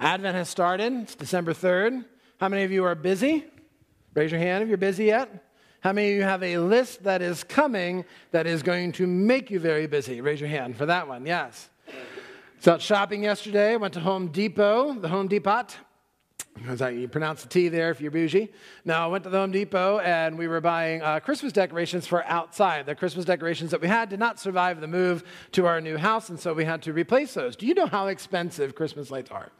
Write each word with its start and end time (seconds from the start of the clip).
Advent 0.00 0.36
has 0.36 0.48
started. 0.48 0.92
It's 0.92 1.16
December 1.16 1.52
3rd. 1.52 2.04
How 2.38 2.48
many 2.48 2.62
of 2.62 2.70
you 2.70 2.84
are 2.84 2.94
busy? 2.94 3.44
Raise 4.14 4.30
your 4.30 4.40
hand 4.40 4.62
if 4.62 4.68
you're 4.68 4.78
busy 4.78 5.06
yet. 5.06 5.44
How 5.80 5.92
many 5.92 6.12
of 6.12 6.16
you 6.16 6.22
have 6.22 6.42
a 6.42 6.58
list 6.58 7.02
that 7.04 7.20
is 7.20 7.42
coming 7.42 8.04
that 8.30 8.46
is 8.46 8.62
going 8.62 8.92
to 8.92 9.06
make 9.06 9.50
you 9.50 9.58
very 9.58 9.88
busy? 9.88 10.20
Raise 10.20 10.40
your 10.40 10.48
hand 10.48 10.76
for 10.76 10.86
that 10.86 11.08
one. 11.08 11.26
Yes. 11.26 11.68
So 12.60 12.74
out 12.74 12.82
shopping 12.82 13.24
yesterday. 13.24 13.76
Went 13.76 13.94
to 13.94 14.00
Home 14.00 14.28
Depot, 14.28 14.94
the 14.94 15.08
Home 15.08 15.26
Depot. 15.26 15.66
How's 16.64 16.78
that? 16.78 16.94
You 16.94 17.06
pronounce 17.08 17.42
the 17.42 17.48
T 17.48 17.68
there 17.68 17.90
if 17.90 18.00
you're 18.00 18.10
bougie. 18.10 18.52
Now, 18.84 19.04
I 19.04 19.06
went 19.08 19.24
to 19.24 19.30
the 19.30 19.38
Home 19.38 19.52
Depot 19.52 19.98
and 19.98 20.38
we 20.38 20.48
were 20.48 20.60
buying 20.60 21.02
uh, 21.02 21.20
Christmas 21.20 21.52
decorations 21.52 22.06
for 22.06 22.24
outside. 22.24 22.86
The 22.86 22.94
Christmas 22.94 23.24
decorations 23.24 23.72
that 23.72 23.80
we 23.80 23.88
had 23.88 24.08
did 24.08 24.18
not 24.18 24.38
survive 24.38 24.80
the 24.80 24.88
move 24.88 25.24
to 25.52 25.66
our 25.66 25.80
new 25.80 25.96
house, 25.96 26.28
and 26.28 26.38
so 26.38 26.54
we 26.54 26.64
had 26.64 26.82
to 26.82 26.92
replace 26.92 27.34
those. 27.34 27.54
Do 27.54 27.66
you 27.66 27.74
know 27.74 27.86
how 27.86 28.08
expensive 28.08 28.74
Christmas 28.74 29.10
lights 29.10 29.30
are? 29.30 29.50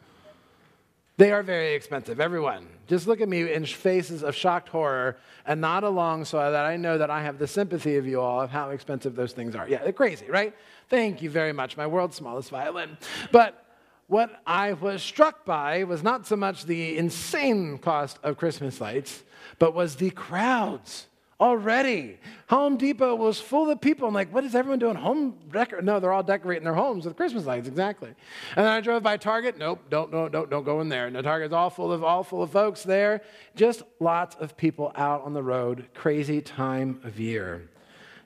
They 1.19 1.33
are 1.33 1.43
very 1.43 1.73
expensive, 1.73 2.21
everyone. 2.21 2.65
Just 2.87 3.05
look 3.05 3.19
at 3.19 3.27
me 3.27 3.51
in 3.51 3.65
faces 3.65 4.23
of 4.23 4.33
shocked 4.33 4.69
horror 4.69 5.17
and 5.45 5.59
nod 5.59 5.83
along 5.83 6.23
so 6.23 6.37
that 6.37 6.65
I 6.65 6.77
know 6.77 6.97
that 6.97 7.09
I 7.09 7.23
have 7.23 7.37
the 7.37 7.45
sympathy 7.45 7.97
of 7.97 8.07
you 8.07 8.21
all 8.21 8.39
of 8.39 8.51
how 8.51 8.69
expensive 8.69 9.17
those 9.17 9.33
things 9.33 9.53
are. 9.53 9.67
Yeah, 9.67 9.83
they're 9.83 9.91
crazy, 9.91 10.27
right? 10.29 10.55
Thank 10.87 11.21
you 11.21 11.29
very 11.29 11.51
much, 11.51 11.75
my 11.75 11.87
world's 11.87 12.15
smallest 12.15 12.51
violin. 12.51 12.97
But 13.33 13.65
what 14.07 14.41
I 14.47 14.71
was 14.71 15.03
struck 15.03 15.43
by 15.43 15.83
was 15.83 16.03
not 16.03 16.25
so 16.25 16.37
much 16.37 16.63
the 16.63 16.97
insane 16.97 17.79
cost 17.79 18.17
of 18.23 18.37
Christmas 18.37 18.79
lights, 18.79 19.25
but 19.57 19.73
was 19.73 19.97
the 19.97 20.11
crowds 20.11 21.07
already. 21.39 22.17
Home 22.49 22.77
Depot 22.77 23.15
was 23.15 23.39
full 23.39 23.69
of 23.69 23.79
people. 23.79 24.07
I'm 24.07 24.13
like, 24.13 24.33
what 24.33 24.43
is 24.43 24.55
everyone 24.55 24.79
doing? 24.79 24.95
Home 24.95 25.37
decor? 25.51 25.81
No, 25.81 25.99
they're 25.99 26.11
all 26.11 26.23
decorating 26.23 26.63
their 26.63 26.73
homes 26.73 27.05
with 27.05 27.15
Christmas 27.15 27.45
lights. 27.45 27.67
Exactly. 27.67 28.09
And 28.55 28.65
then 28.65 28.73
I 28.73 28.81
drove 28.81 29.03
by 29.03 29.17
Target. 29.17 29.57
Nope, 29.57 29.79
don't, 29.89 30.11
don't, 30.11 30.31
don't, 30.31 30.49
don't 30.49 30.63
go 30.63 30.81
in 30.81 30.89
there. 30.89 31.09
The 31.09 31.21
Target's 31.21 31.53
all 31.53 31.69
full 31.69 31.91
of 31.91 32.03
all 32.03 32.23
full 32.23 32.43
of 32.43 32.51
folks 32.51 32.83
there. 32.83 33.21
Just 33.55 33.83
lots 33.99 34.35
of 34.35 34.57
people 34.57 34.91
out 34.95 35.23
on 35.23 35.33
the 35.33 35.43
road. 35.43 35.87
Crazy 35.93 36.41
time 36.41 36.99
of 37.03 37.19
year. 37.19 37.69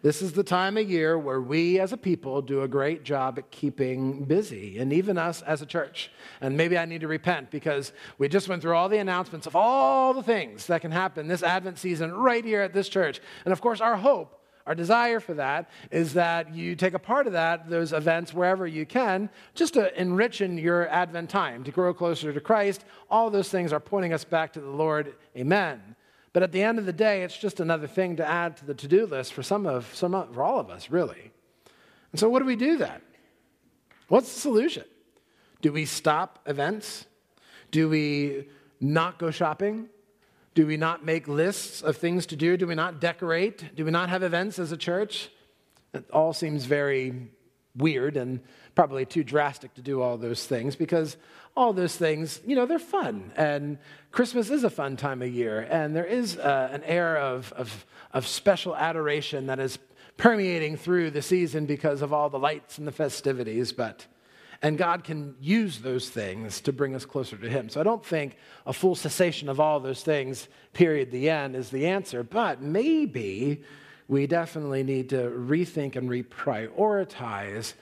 This 0.03 0.21
is 0.21 0.33
the 0.33 0.43
time 0.43 0.75
of 0.75 0.89
year 0.89 1.17
where 1.17 1.39
we 1.39 1.79
as 1.79 1.93
a 1.93 1.97
people 1.97 2.41
do 2.41 2.61
a 2.61 2.67
great 2.67 3.03
job 3.03 3.39
at 3.39 3.49
keeping 3.51 4.25
busy, 4.25 4.77
and 4.77 4.91
even 4.91 5.17
us 5.17 5.41
as 5.43 5.61
a 5.61 5.65
church. 5.65 6.11
And 6.41 6.57
maybe 6.57 6.77
I 6.77 6.83
need 6.83 6.99
to 7.01 7.07
repent 7.07 7.49
because 7.49 7.93
we 8.17 8.27
just 8.27 8.49
went 8.49 8.61
through 8.61 8.75
all 8.75 8.89
the 8.89 8.97
announcements 8.97 9.47
of 9.47 9.55
all 9.55 10.13
the 10.13 10.21
things 10.21 10.67
that 10.67 10.81
can 10.81 10.91
happen 10.91 11.29
this 11.29 11.41
Advent 11.41 11.79
season 11.79 12.11
right 12.13 12.43
here 12.43 12.59
at 12.59 12.73
this 12.73 12.89
church. 12.89 13.21
And 13.45 13.53
of 13.53 13.61
course, 13.61 13.79
our 13.79 13.95
hope 13.95 14.41
our 14.65 14.75
desire 14.75 15.19
for 15.19 15.33
that 15.33 15.69
is 15.91 16.13
that 16.13 16.53
you 16.55 16.75
take 16.75 16.93
a 16.93 16.99
part 16.99 17.27
of 17.27 17.33
that, 17.33 17.69
those 17.69 17.91
events, 17.91 18.33
wherever 18.33 18.65
you 18.65 18.85
can, 18.85 19.29
just 19.55 19.73
to 19.73 19.99
enrich 19.99 20.39
in 20.39 20.57
your 20.57 20.87
Advent 20.87 21.29
time, 21.29 21.65
to 21.65 21.71
grow 21.71 21.93
closer 21.93 22.31
to 22.31 22.39
Christ. 22.39 22.85
All 23.09 23.29
those 23.29 23.49
things 23.49 23.73
are 23.73 23.81
pointing 23.81 24.13
us 24.13 24.23
back 24.23 24.53
to 24.53 24.61
the 24.61 24.69
Lord. 24.69 25.15
Amen. 25.35 25.95
But 26.33 26.41
at 26.41 26.51
the 26.51 26.63
end 26.63 26.79
of 26.79 26.85
the 26.85 26.93
day, 26.93 27.23
it's 27.23 27.37
just 27.37 27.59
another 27.59 27.87
thing 27.87 28.15
to 28.17 28.27
add 28.27 28.57
to 28.57 28.65
the 28.65 28.73
to 28.73 28.87
do 28.87 29.05
list 29.05 29.33
for 29.33 29.43
some 29.43 29.67
of, 29.67 29.93
some 29.93 30.15
of, 30.15 30.33
for 30.33 30.43
all 30.43 30.59
of 30.59 30.69
us, 30.69 30.89
really. 30.89 31.31
And 32.11 32.19
so, 32.19 32.27
what 32.27 32.39
do 32.39 32.45
we 32.45 32.55
do 32.55 32.77
then? 32.77 33.01
What's 34.07 34.33
the 34.33 34.39
solution? 34.39 34.83
Do 35.61 35.71
we 35.71 35.85
stop 35.85 36.39
events? 36.45 37.05
Do 37.71 37.87
we 37.87 38.47
not 38.81 39.17
go 39.19 39.31
shopping? 39.31 39.89
Do 40.55 40.67
we 40.67 40.77
not 40.77 41.05
make 41.05 41.27
lists 41.27 41.81
of 41.81 41.97
things 41.97 42.25
to 42.27 42.35
do? 42.35 42.57
Do 42.57 42.67
we 42.67 42.75
not 42.75 42.99
decorate? 42.99 43.75
Do 43.75 43.85
we 43.85 43.91
not 43.91 44.09
have 44.09 44.23
events 44.23 44.59
as 44.59 44.71
a 44.71 44.77
church? 44.77 45.29
It 45.93 46.09
all 46.11 46.33
seems 46.33 46.65
very 46.65 47.31
weird 47.75 48.17
and 48.17 48.39
probably 48.75 49.05
too 49.05 49.23
drastic 49.23 49.73
to 49.75 49.81
do 49.81 50.01
all 50.01 50.17
those 50.17 50.45
things 50.45 50.75
because 50.75 51.17
all 51.55 51.73
those 51.73 51.95
things, 51.95 52.41
you 52.45 52.55
know, 52.55 52.65
they're 52.65 52.79
fun. 52.79 53.31
And 53.35 53.77
Christmas 54.11 54.49
is 54.49 54.63
a 54.63 54.69
fun 54.69 54.97
time 54.97 55.21
of 55.21 55.29
year. 55.29 55.61
And 55.69 55.95
there 55.95 56.05
is 56.05 56.37
uh, 56.37 56.69
an 56.71 56.83
air 56.83 57.17
of, 57.17 57.53
of, 57.53 57.85
of 58.11 58.27
special 58.27 58.75
adoration 58.75 59.47
that 59.47 59.59
is 59.59 59.77
permeating 60.17 60.77
through 60.77 61.11
the 61.11 61.21
season 61.21 61.65
because 61.65 62.01
of 62.01 62.13
all 62.13 62.29
the 62.29 62.39
lights 62.39 62.77
and 62.77 62.87
the 62.87 62.91
festivities. 62.91 63.71
But 63.71 64.05
and 64.63 64.77
God 64.77 65.03
can 65.03 65.35
use 65.41 65.79
those 65.79 66.09
things 66.09 66.61
to 66.61 66.71
bring 66.71 66.95
us 66.95 67.05
closer 67.05 67.35
to 67.35 67.49
Him. 67.49 67.67
So 67.67 67.81
I 67.81 67.83
don't 67.83 68.03
think 68.03 68.37
a 68.65 68.71
full 68.71 68.95
cessation 68.95 69.49
of 69.49 69.59
all 69.59 69.81
those 69.81 70.03
things, 70.03 70.47
period, 70.71 71.11
the 71.11 71.29
end, 71.29 71.53
is 71.53 71.69
the 71.69 71.85
answer. 71.87 72.23
But 72.23 72.61
maybe 72.61 73.61
we 74.07 74.25
definitely 74.25 74.83
need 74.83 75.09
to 75.09 75.17
rethink 75.17 75.97
and 75.97 76.09
reprioritize 76.09 77.73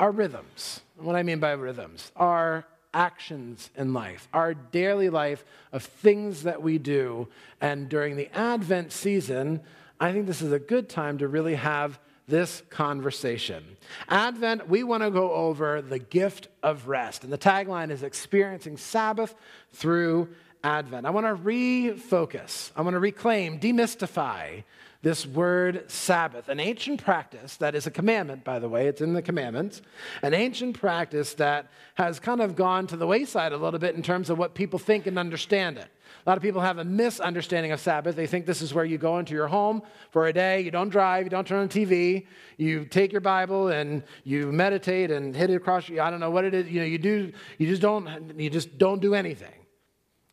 our 0.00 0.10
rhythms. 0.10 0.80
What 0.96 1.14
I 1.14 1.22
mean 1.22 1.40
by 1.40 1.52
rhythms, 1.52 2.10
our 2.16 2.64
actions 2.92 3.70
in 3.76 3.92
life, 3.92 4.28
our 4.32 4.54
daily 4.54 5.10
life 5.10 5.44
of 5.72 5.82
things 5.82 6.42
that 6.44 6.62
we 6.62 6.78
do. 6.78 7.28
And 7.60 7.88
during 7.88 8.16
the 8.16 8.28
Advent 8.36 8.92
season, 8.92 9.60
I 9.98 10.12
think 10.12 10.26
this 10.26 10.42
is 10.42 10.52
a 10.52 10.58
good 10.58 10.88
time 10.88 11.18
to 11.18 11.28
really 11.28 11.54
have 11.54 11.98
this 12.26 12.62
conversation. 12.70 13.64
Advent, 14.08 14.68
we 14.68 14.82
want 14.82 15.02
to 15.02 15.10
go 15.10 15.32
over 15.32 15.82
the 15.82 15.98
gift 15.98 16.48
of 16.62 16.88
rest. 16.88 17.24
And 17.24 17.32
the 17.32 17.38
tagline 17.38 17.90
is 17.90 18.02
experiencing 18.02 18.76
Sabbath 18.76 19.34
through 19.72 20.28
Advent. 20.62 21.06
I 21.06 21.10
want 21.10 21.26
to 21.26 21.34
refocus, 21.34 22.70
I 22.76 22.82
want 22.82 22.94
to 22.94 23.00
reclaim, 23.00 23.58
demystify 23.58 24.62
this 25.02 25.26
word 25.26 25.90
Sabbath, 25.90 26.48
an 26.48 26.60
ancient 26.60 27.02
practice 27.02 27.56
that 27.56 27.74
is 27.74 27.86
a 27.86 27.90
commandment, 27.90 28.44
by 28.44 28.58
the 28.58 28.68
way, 28.68 28.86
it's 28.86 29.00
in 29.00 29.14
the 29.14 29.22
commandments, 29.22 29.80
an 30.22 30.34
ancient 30.34 30.78
practice 30.78 31.32
that 31.34 31.70
has 31.94 32.20
kind 32.20 32.42
of 32.42 32.54
gone 32.54 32.86
to 32.86 32.96
the 32.96 33.06
wayside 33.06 33.52
a 33.52 33.56
little 33.56 33.80
bit 33.80 33.94
in 33.94 34.02
terms 34.02 34.28
of 34.28 34.36
what 34.36 34.54
people 34.54 34.78
think 34.78 35.06
and 35.06 35.18
understand 35.18 35.78
it. 35.78 35.88
A 36.26 36.28
lot 36.28 36.36
of 36.36 36.42
people 36.42 36.60
have 36.60 36.76
a 36.76 36.84
misunderstanding 36.84 37.72
of 37.72 37.80
Sabbath. 37.80 38.14
They 38.14 38.26
think 38.26 38.44
this 38.44 38.60
is 38.60 38.74
where 38.74 38.84
you 38.84 38.98
go 38.98 39.18
into 39.18 39.32
your 39.32 39.48
home 39.48 39.80
for 40.10 40.26
a 40.26 40.32
day, 40.34 40.60
you 40.60 40.70
don't 40.70 40.90
drive, 40.90 41.24
you 41.24 41.30
don't 41.30 41.46
turn 41.46 41.60
on 41.60 41.68
TV, 41.68 42.26
you 42.58 42.84
take 42.84 43.10
your 43.10 43.22
Bible 43.22 43.68
and 43.68 44.02
you 44.24 44.52
meditate 44.52 45.10
and 45.10 45.34
hit 45.34 45.48
it 45.48 45.54
across. 45.54 45.90
I 45.90 46.10
don't 46.10 46.20
know 46.20 46.30
what 46.30 46.44
it 46.44 46.52
is. 46.52 46.68
You 46.68 46.80
know, 46.80 46.86
you 46.86 46.98
do, 46.98 47.32
you 47.56 47.66
just 47.66 47.80
don't, 47.80 48.38
you 48.38 48.50
just 48.50 48.76
don't 48.76 49.00
do 49.00 49.14
anything. 49.14 49.54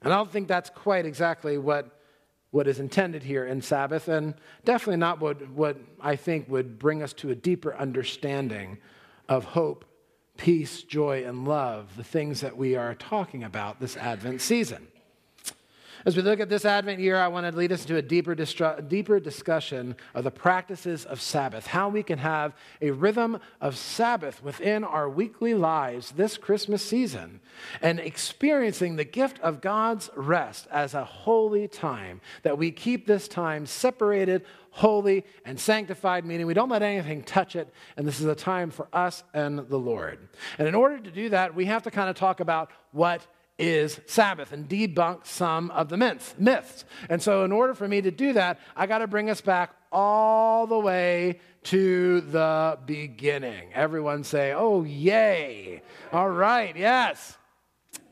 And 0.02 0.12
I 0.12 0.18
don't 0.18 0.32
think 0.32 0.50
that's 0.50 0.70
quite 0.70 1.06
exactly 1.06 1.58
what 1.58 1.97
what 2.52 2.68
is 2.68 2.80
intended 2.80 3.24
here 3.24 3.46
in 3.46 3.62
Sabbath, 3.62 4.08
and 4.08 4.34
definitely 4.64 4.98
not 4.98 5.20
what, 5.20 5.50
what 5.50 5.78
I 6.00 6.16
think 6.16 6.50
would 6.50 6.80
bring 6.80 7.04
us 7.04 7.14
to 7.14 7.30
a 7.30 7.36
deeper 7.36 7.76
understanding 7.76 8.78
of 9.28 9.44
hope, 9.44 9.86
peace, 10.38 10.84
joy, 10.84 11.26
and 11.26 11.48
love, 11.48 11.96
the 11.98 12.04
things 12.04 12.42
that 12.42 12.56
we 12.56 12.76
are 12.76 12.96
talking 12.96 13.44
about 13.44 13.80
this 13.80 13.98
Advent 13.98 14.42
season. 14.42 14.88
As 16.06 16.16
we 16.16 16.22
look 16.22 16.40
at 16.40 16.50
this 16.50 16.64
Advent 16.64 17.00
year, 17.00 17.18
I 17.18 17.28
want 17.28 17.52
to 17.52 17.58
lead 17.58 17.72
us 17.72 17.82
into 17.82 17.98
a 17.98 18.02
deeper, 18.02 18.36
distru- 18.36 18.88
deeper 18.88 19.20
discussion 19.20 19.96
of 20.14 20.24
the 20.24 20.32
practices 20.32 21.06
of 21.06 21.20
Sabbath, 21.20 21.68
how 21.68 21.90
we 21.90 22.04
can 22.04 22.20
have 22.20 22.54
a 22.82 22.92
rhythm 22.92 23.40
of 23.60 23.78
Sabbath 23.78 24.44
within 24.44 24.84
our 24.84 25.10
weekly 25.10 25.54
lives 25.54 26.12
this 26.12 26.38
Christmas 26.38 26.84
season, 26.84 27.40
and 27.82 28.00
experiencing 28.00 28.96
the 28.96 29.04
gift 29.04 29.40
of 29.40 29.60
God's 29.60 30.10
rest 30.16 30.68
as 30.72 30.94
a 30.94 31.04
holy 31.04 31.68
time, 31.68 32.22
that 32.44 32.58
we 32.58 32.72
keep 32.72 33.08
this 33.08 33.28
time 33.28 33.66
separated, 33.66 34.46
holy, 34.70 35.26
and 35.46 35.60
sanctified, 35.60 36.26
meaning 36.26 36.46
we 36.46 36.54
don't 36.54 36.70
let 36.70 36.84
anything 36.84 37.24
touch 37.24 37.56
it, 37.56 37.74
and 37.98 38.08
this 38.08 38.20
is 38.20 38.28
a 38.28 38.36
time 38.36 38.70
for 38.70 38.88
us 38.94 39.24
and 39.34 39.60
the 39.68 39.80
Lord. 39.80 40.30
And 40.60 40.68
in 40.68 40.76
order 40.76 41.00
to 41.00 41.12
do 41.12 41.30
that, 41.30 41.56
we 41.56 41.66
have 41.66 41.84
to 41.84 41.92
kind 41.92 42.10
of 42.10 42.16
talk 42.16 42.40
about 42.40 42.70
what 42.92 43.26
is 43.58 44.00
Sabbath 44.06 44.52
and 44.52 44.70
debunk 44.70 45.26
some 45.26 45.72
of 45.72 45.90
the 45.90 45.98
myths. 45.98 46.36
myths. 46.38 46.86
And 47.10 47.22
so, 47.22 47.44
in 47.44 47.52
order 47.52 47.74
for 47.74 47.88
me 47.88 48.02
to 48.02 48.12
do 48.12 48.34
that, 48.34 48.60
I 48.76 48.86
got 48.86 49.00
to 49.00 49.08
bring 49.08 49.30
us 49.30 49.42
back 49.42 49.72
all 49.92 50.68
the 50.68 50.78
way 50.78 51.40
to 51.64 52.22
the 52.22 52.78
beginning. 52.86 53.74
Everyone 53.74 54.24
say, 54.24 54.54
Oh, 54.54 54.84
yay. 54.84 55.82
All 56.12 56.30
right, 56.30 56.76
yes. 56.76 57.38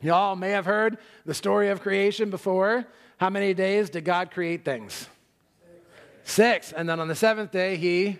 Y'all 0.02 0.36
may 0.36 0.50
have 0.50 0.66
heard 0.66 0.98
the 1.24 1.34
story 1.34 1.68
of 1.68 1.80
creation 1.80 2.30
before. 2.30 2.84
How 3.18 3.30
many 3.30 3.54
days 3.54 3.88
did 3.90 4.04
God 4.04 4.30
create 4.30 4.64
things? 4.64 5.08
Six. 6.24 6.72
And 6.72 6.88
then 6.88 7.00
on 7.00 7.08
the 7.08 7.14
seventh 7.14 7.52
day, 7.52 7.76
he 7.76 8.18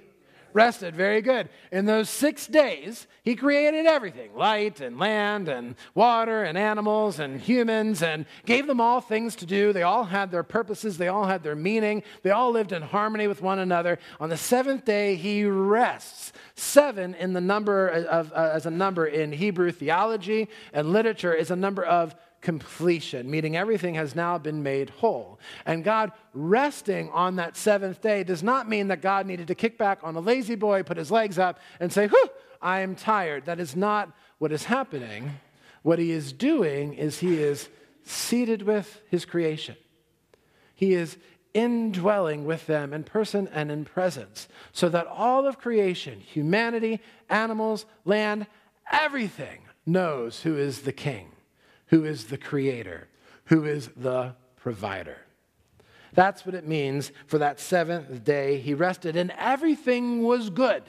rested. 0.57 0.97
Very 0.97 1.21
good. 1.21 1.51
In 1.71 1.85
those 1.85 2.09
six 2.09 2.47
days, 2.47 3.07
he 3.23 3.37
created 3.37 3.85
everything 3.85 4.35
light 4.35 4.81
and 4.81 4.99
land 4.99 5.49
and 5.49 5.77
water 5.95 6.45
and 6.45 6.57
animals 6.57 7.19
and 7.19 7.39
humans 7.39 8.03
and 8.03 8.25
gave 8.47 8.67
them 8.67 8.81
all 8.81 9.03
things 9.03 9.37
to 9.37 9.47
do. 9.47 9.75
They 9.75 9.83
all 9.83 10.05
had 10.05 10.31
their 10.31 10.43
purposes, 10.43 10.97
they 10.97 11.09
all 11.09 11.27
had 11.27 11.43
their 11.43 11.55
meaning, 11.55 12.03
they 12.23 12.31
all 12.31 12.51
lived 12.51 12.73
in 12.73 12.81
harmony 12.81 13.29
with 13.29 13.43
one 13.43 13.59
another. 13.59 13.99
On 14.19 14.31
the 14.31 14.37
seventh 14.39 14.87
day, 14.87 15.15
he 15.15 15.45
rests. 15.45 16.33
Seven 16.55 17.15
in 17.15 17.35
the 17.35 17.41
number 17.41 17.89
of, 17.89 18.33
uh, 18.33 18.51
as 18.55 18.65
a 18.65 18.71
number 18.71 19.07
in 19.07 19.33
Hebrew 19.33 19.71
theology 19.73 20.49
and 20.73 20.91
literature 20.91 21.35
is 21.35 21.51
a 21.51 21.57
number 21.57 21.85
of 21.85 22.15
completion, 22.41 23.31
meaning 23.31 23.57
everything 23.57 23.95
has 23.95 24.15
now 24.15 24.39
been 24.39 24.63
made 24.63 24.91
whole. 24.91 25.41
And 25.65 25.83
God 25.83 26.13
resting 26.33 27.11
on 27.11 27.37
that 27.37 27.57
seventh 27.57 28.01
day 28.01 28.25
does 28.25 28.43
not 28.43 28.69
mean 28.69 28.89
that 28.89 29.03
God 29.03 29.27
needed 29.27 29.49
to 29.49 29.55
kick 29.55 29.79
back 29.79 30.01
on 30.03 30.15
a 30.17 30.21
La-Z-Boy, 30.21 30.83
put 30.85 30.97
his 30.97 31.11
legs 31.11 31.39
up, 31.39 31.59
and 31.81 31.93
say, 31.93 32.07
Whew, 32.07 32.29
I 32.61 32.81
am 32.81 32.95
tired. 32.95 33.47
That 33.47 33.61
is 33.61 33.75
not 33.77 34.13
what 34.39 34.53
is 34.53 34.65
happening. 34.65 35.41
what 35.83 35.99
he 36.01 36.11
is 36.11 36.33
doing 36.33 36.95
is 36.95 37.21
he 37.21 37.39
is 37.39 37.69
seated 38.03 38.63
with 38.63 39.03
his 39.09 39.25
creation. 39.25 39.77
He 40.75 40.95
is 40.95 41.17
indwelling 41.55 42.45
with 42.45 42.67
them 42.67 42.93
in 42.93 43.03
person 43.05 43.49
and 43.53 43.71
in 43.71 43.85
presence, 43.85 44.47
so 44.73 44.89
that 44.91 45.07
all 45.07 45.47
of 45.47 45.59
creation, 45.59 46.21
humanity, 46.21 47.01
animals, 47.31 47.87
land, 48.05 48.47
everything 48.93 49.61
knows 49.87 50.43
who 50.43 50.57
is 50.57 50.83
the 50.83 50.93
king, 50.93 51.31
who 51.87 52.05
is 52.05 52.25
the 52.25 52.39
creator, 52.39 53.09
who 53.47 53.65
is 53.65 53.89
the 53.97 54.35
provider. 54.57 55.19
That's 56.13 56.47
what 56.47 56.55
it 56.55 56.67
means 56.67 57.13
for 57.27 57.39
that 57.39 57.61
seventh 57.61 58.25
day 58.25 58.59
he 58.59 58.75
rested, 58.75 59.17
and 59.17 59.33
everything 59.39 60.23
was 60.23 60.51
good. 60.51 60.83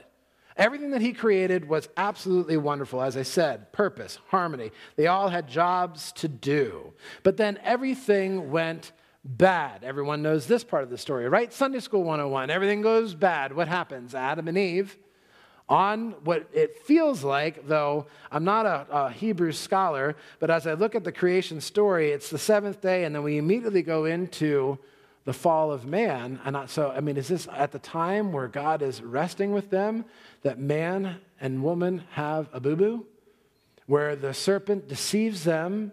Everything 0.56 0.92
that 0.92 1.02
he 1.02 1.14
created 1.14 1.70
was 1.70 1.88
absolutely 1.98 2.58
wonderful. 2.58 3.02
As 3.02 3.16
I 3.16 3.22
said, 3.22 3.72
purpose, 3.72 4.18
harmony. 4.30 4.72
They 4.96 5.06
all 5.06 5.30
had 5.30 5.48
jobs 5.48 6.12
to 6.14 6.28
do. 6.28 6.94
But 7.22 7.38
then 7.38 7.60
everything 7.64 8.50
went 8.50 8.92
bad. 9.24 9.84
Everyone 9.84 10.24
knows 10.24 10.48
this 10.48 10.64
part 10.64 10.84
of 10.84 10.90
the 10.90 10.98
story, 10.98 11.30
right? 11.30 11.54
Sunday 11.54 11.80
School 11.80 12.04
101. 12.04 12.50
Everything 12.50 12.82
goes 12.82 13.14
bad. 13.14 13.56
What 13.56 13.68
happens? 13.68 14.16
Adam 14.16 14.48
and 14.48 14.58
Eve, 14.58 14.98
on 15.70 16.12
what 16.24 16.48
it 16.54 16.80
feels 16.86 17.24
like, 17.24 17.68
though 17.68 18.08
I'm 18.32 18.44
not 18.44 18.66
a, 18.66 18.88
a, 18.90 19.12
Hebrew 19.12 19.52
scholar, 19.52 20.16
but 20.40 20.50
as 20.50 20.66
I 20.66 20.74
look 20.74 20.96
at 20.96 21.04
the 21.04 21.12
creation 21.12 21.60
story, 21.60 22.12
it's 22.12 22.30
the 22.30 22.38
seventh 22.38 22.82
day, 22.82 23.04
and 23.04 23.14
then 23.14 23.24
we 23.24 23.38
immediately 23.38 23.82
go 23.82 24.06
into 24.06 24.80
the 25.26 25.34
fall 25.34 25.74
of 25.74 25.86
man. 25.86 26.40
And 26.46 26.54
not, 26.54 26.70
so, 26.70 26.90
I 26.90 27.02
mean, 27.02 27.18
is 27.18 27.28
this 27.28 27.50
at 27.52 27.74
the 27.74 27.80
time 27.80 28.32
where 28.32 28.48
God 28.48 28.82
is 28.82 29.02
resting 29.02 29.52
with 29.52 29.70
them 29.70 30.06
that 30.44 30.58
man 30.58 31.20
and 31.42 31.62
woman 31.62 32.04
have 32.12 32.48
a 32.54 32.62
boo 32.62 32.78
boo? 32.78 33.06
Where 33.88 34.16
the 34.16 34.34
serpent 34.34 34.88
deceives 34.88 35.44
them 35.44 35.92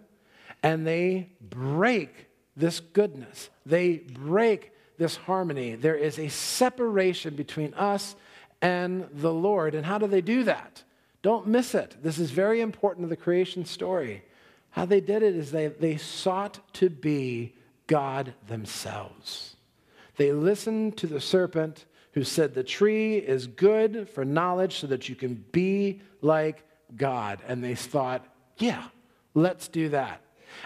and 0.63 0.87
they 0.87 1.31
break 1.41 2.27
this 2.55 2.79
goodness. 2.79 3.49
They 3.65 3.97
break 3.97 4.71
this 4.97 5.17
harmony. 5.17 5.75
There 5.75 5.95
is 5.95 6.17
a 6.17 6.29
separation 6.29 7.35
between 7.35 7.73
us 7.73 8.15
and 8.61 9.07
the 9.11 9.33
Lord. 9.33 9.75
And 9.75 9.85
how 9.85 9.97
do 9.97 10.07
they 10.07 10.21
do 10.21 10.43
that? 10.43 10.83
Don't 11.21 11.47
miss 11.47 11.73
it. 11.73 11.97
This 12.01 12.19
is 12.19 12.31
very 12.31 12.61
important 12.61 13.05
to 13.05 13.09
the 13.09 13.15
creation 13.15 13.65
story. 13.65 14.23
How 14.71 14.85
they 14.85 15.01
did 15.01 15.23
it 15.23 15.35
is 15.35 15.51
they, 15.51 15.67
they 15.67 15.97
sought 15.97 16.59
to 16.73 16.89
be 16.89 17.55
God 17.87 18.33
themselves. 18.47 19.55
They 20.17 20.31
listened 20.31 20.97
to 20.97 21.07
the 21.07 21.21
serpent 21.21 21.85
who 22.11 22.23
said, 22.23 22.53
The 22.53 22.63
tree 22.63 23.17
is 23.17 23.47
good 23.47 24.09
for 24.09 24.25
knowledge 24.25 24.79
so 24.79 24.87
that 24.87 25.09
you 25.09 25.15
can 25.15 25.45
be 25.51 26.01
like 26.21 26.63
God. 26.95 27.39
And 27.47 27.63
they 27.63 27.75
thought, 27.75 28.25
Yeah, 28.57 28.83
let's 29.33 29.67
do 29.67 29.89
that. 29.89 30.21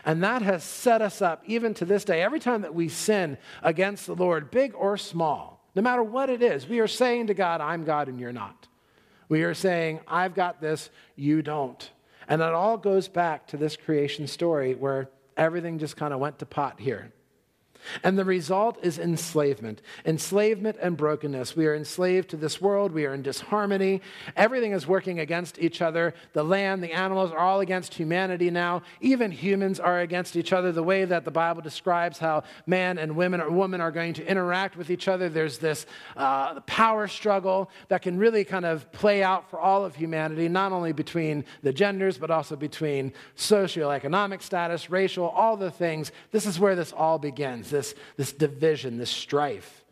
And 0.06 0.24
that 0.24 0.41
has 0.41 0.63
set 0.63 1.01
us 1.01 1.21
up, 1.21 1.44
even 1.45 1.74
to 1.75 1.86
this 1.86 2.03
day. 2.03 2.21
Every 2.21 2.39
time 2.39 2.62
that 2.62 2.75
we 2.75 2.89
sin 2.89 3.38
against 3.63 4.06
the 4.06 4.15
Lord, 4.15 4.51
big 4.51 4.74
or 4.75 4.97
small, 4.97 5.59
no 5.80 5.84
matter 5.84 6.04
what 6.04 6.30
it 6.30 6.44
is, 6.44 6.68
we 6.68 6.81
are 6.81 6.90
saying 6.90 7.28
to 7.28 7.34
God, 7.34 7.62
I'm 7.62 7.86
God 7.86 8.10
and 8.10 8.20
you're 8.20 8.34
not. 8.34 8.68
We 9.30 9.44
are 9.44 9.54
saying, 9.54 10.02
I've 10.10 10.36
got 10.36 10.60
this, 10.60 10.90
you 11.16 11.42
don't. 11.42 11.90
And 12.28 12.42
it 12.42 12.54
all 12.54 12.76
goes 12.76 13.08
back 13.08 13.48
to 13.48 13.58
this 13.58 13.78
creation 13.78 14.28
story 14.28 14.76
where 14.76 15.10
everything 15.38 15.80
just 15.80 15.96
kind 15.96 16.14
of 16.14 16.20
went 16.20 16.40
to 16.40 16.46
pot 16.46 16.81
here. 16.81 17.14
And 18.03 18.18
the 18.18 18.25
result 18.25 18.77
is 18.81 19.00
enslavement. 19.00 19.81
Enslavement 20.06 20.77
and 20.81 20.97
brokenness. 20.97 21.56
We 21.56 21.68
are 21.68 21.75
enslaved 21.75 22.30
to 22.30 22.38
this 22.38 22.62
world. 22.62 22.91
We 22.91 23.06
are 23.06 23.13
in 23.13 23.21
disharmony. 23.21 24.01
Everything 24.36 24.71
is 24.71 24.88
working 24.88 25.19
against 25.19 25.59
each 25.59 25.81
other. 25.81 26.13
The 26.33 26.44
land, 26.44 26.83
the 26.83 26.91
animals 26.91 27.31
are 27.31 27.39
all 27.39 27.59
against 27.59 27.94
humanity 27.94 28.50
now. 28.50 28.81
Even 29.01 29.31
humans 29.31 29.80
are 29.80 30.00
against 30.01 30.36
each 30.36 30.53
other. 30.53 30.71
The 30.71 30.83
way 30.83 31.06
that 31.06 31.25
the 31.25 31.31
Bible 31.31 31.62
describes 31.62 32.18
how 32.18 32.44
man 32.65 32.97
and 32.97 33.15
women 33.15 33.41
or 33.41 33.50
woman 33.50 33.81
are 33.81 33.91
going 33.91 34.13
to 34.13 34.25
interact 34.25 34.77
with 34.77 34.89
each 34.89 35.07
other, 35.07 35.30
there's 35.30 35.57
this 35.57 35.86
uh, 36.15 36.59
power 36.62 37.07
struggle 37.07 37.69
that 37.88 38.01
can 38.01 38.18
really 38.18 38.44
kind 38.44 38.65
of 38.65 38.91
play 38.91 39.24
out 39.24 39.50
for 39.50 39.59
all 39.59 39.86
of 39.86 39.95
humanity, 39.95 40.47
not 40.47 40.71
only 40.71 40.91
between 40.91 41.45
the 41.63 41.74
genders, 41.74 42.18
but 42.18 42.31
also 42.31 42.56
between 42.56 43.13
socioeconomic 43.36 44.41
status, 44.41 44.89
racial, 44.89 45.27
all 45.27 45.57
the 45.57 45.71
things. 45.71 46.12
This 46.31 46.45
is 46.45 46.59
where 46.59 46.75
this 46.75 46.94
all 46.94 47.19
begins 47.19 47.69
this, 47.80 47.96
this 48.18 48.34
division, 48.34 48.98
this 48.98 49.10
strife. 49.10 49.86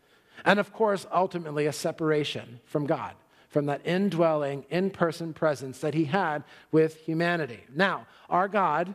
And 0.44 0.60
of 0.60 0.72
course, 0.72 1.06
ultimately, 1.10 1.66
a 1.66 1.72
separation 1.72 2.60
from 2.66 2.86
God, 2.86 3.14
from 3.48 3.66
that 3.66 3.86
indwelling, 3.86 4.66
in 4.68 4.90
person 4.90 5.32
presence 5.32 5.78
that 5.78 5.94
He 5.94 6.04
had 6.04 6.44
with 6.70 6.96
humanity. 7.00 7.64
Now, 7.74 8.06
our 8.28 8.46
God 8.46 8.94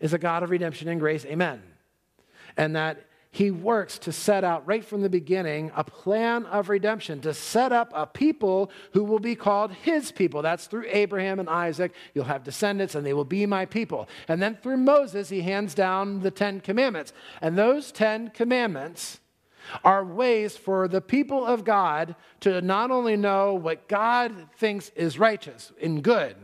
is 0.00 0.12
a 0.12 0.18
God 0.18 0.42
of 0.42 0.50
redemption 0.50 0.88
and 0.88 1.00
grace, 1.00 1.24
amen. 1.24 1.62
And 2.56 2.74
that 2.74 3.06
he 3.34 3.50
works 3.50 3.98
to 3.98 4.12
set 4.12 4.44
out 4.44 4.64
right 4.64 4.84
from 4.84 5.00
the 5.02 5.10
beginning 5.10 5.72
a 5.74 5.82
plan 5.82 6.46
of 6.46 6.68
redemption, 6.68 7.20
to 7.22 7.34
set 7.34 7.72
up 7.72 7.90
a 7.92 8.06
people 8.06 8.70
who 8.92 9.02
will 9.02 9.18
be 9.18 9.34
called 9.34 9.72
his 9.72 10.12
people. 10.12 10.40
That's 10.40 10.68
through 10.68 10.86
Abraham 10.88 11.40
and 11.40 11.48
Isaac. 11.48 11.92
You'll 12.14 12.26
have 12.26 12.44
descendants, 12.44 12.94
and 12.94 13.04
they 13.04 13.12
will 13.12 13.24
be 13.24 13.44
my 13.44 13.66
people. 13.66 14.08
And 14.28 14.40
then 14.40 14.56
through 14.62 14.76
Moses, 14.76 15.30
he 15.30 15.42
hands 15.42 15.74
down 15.74 16.20
the 16.20 16.30
Ten 16.30 16.60
Commandments. 16.60 17.12
And 17.40 17.58
those 17.58 17.90
Ten 17.90 18.30
Commandments 18.30 19.18
are 19.82 20.04
ways 20.04 20.56
for 20.56 20.86
the 20.86 21.00
people 21.00 21.44
of 21.44 21.64
God 21.64 22.14
to 22.38 22.60
not 22.60 22.92
only 22.92 23.16
know 23.16 23.54
what 23.54 23.88
God 23.88 24.48
thinks 24.58 24.90
is 24.90 25.18
righteous 25.18 25.72
and 25.82 26.04
good, 26.04 26.36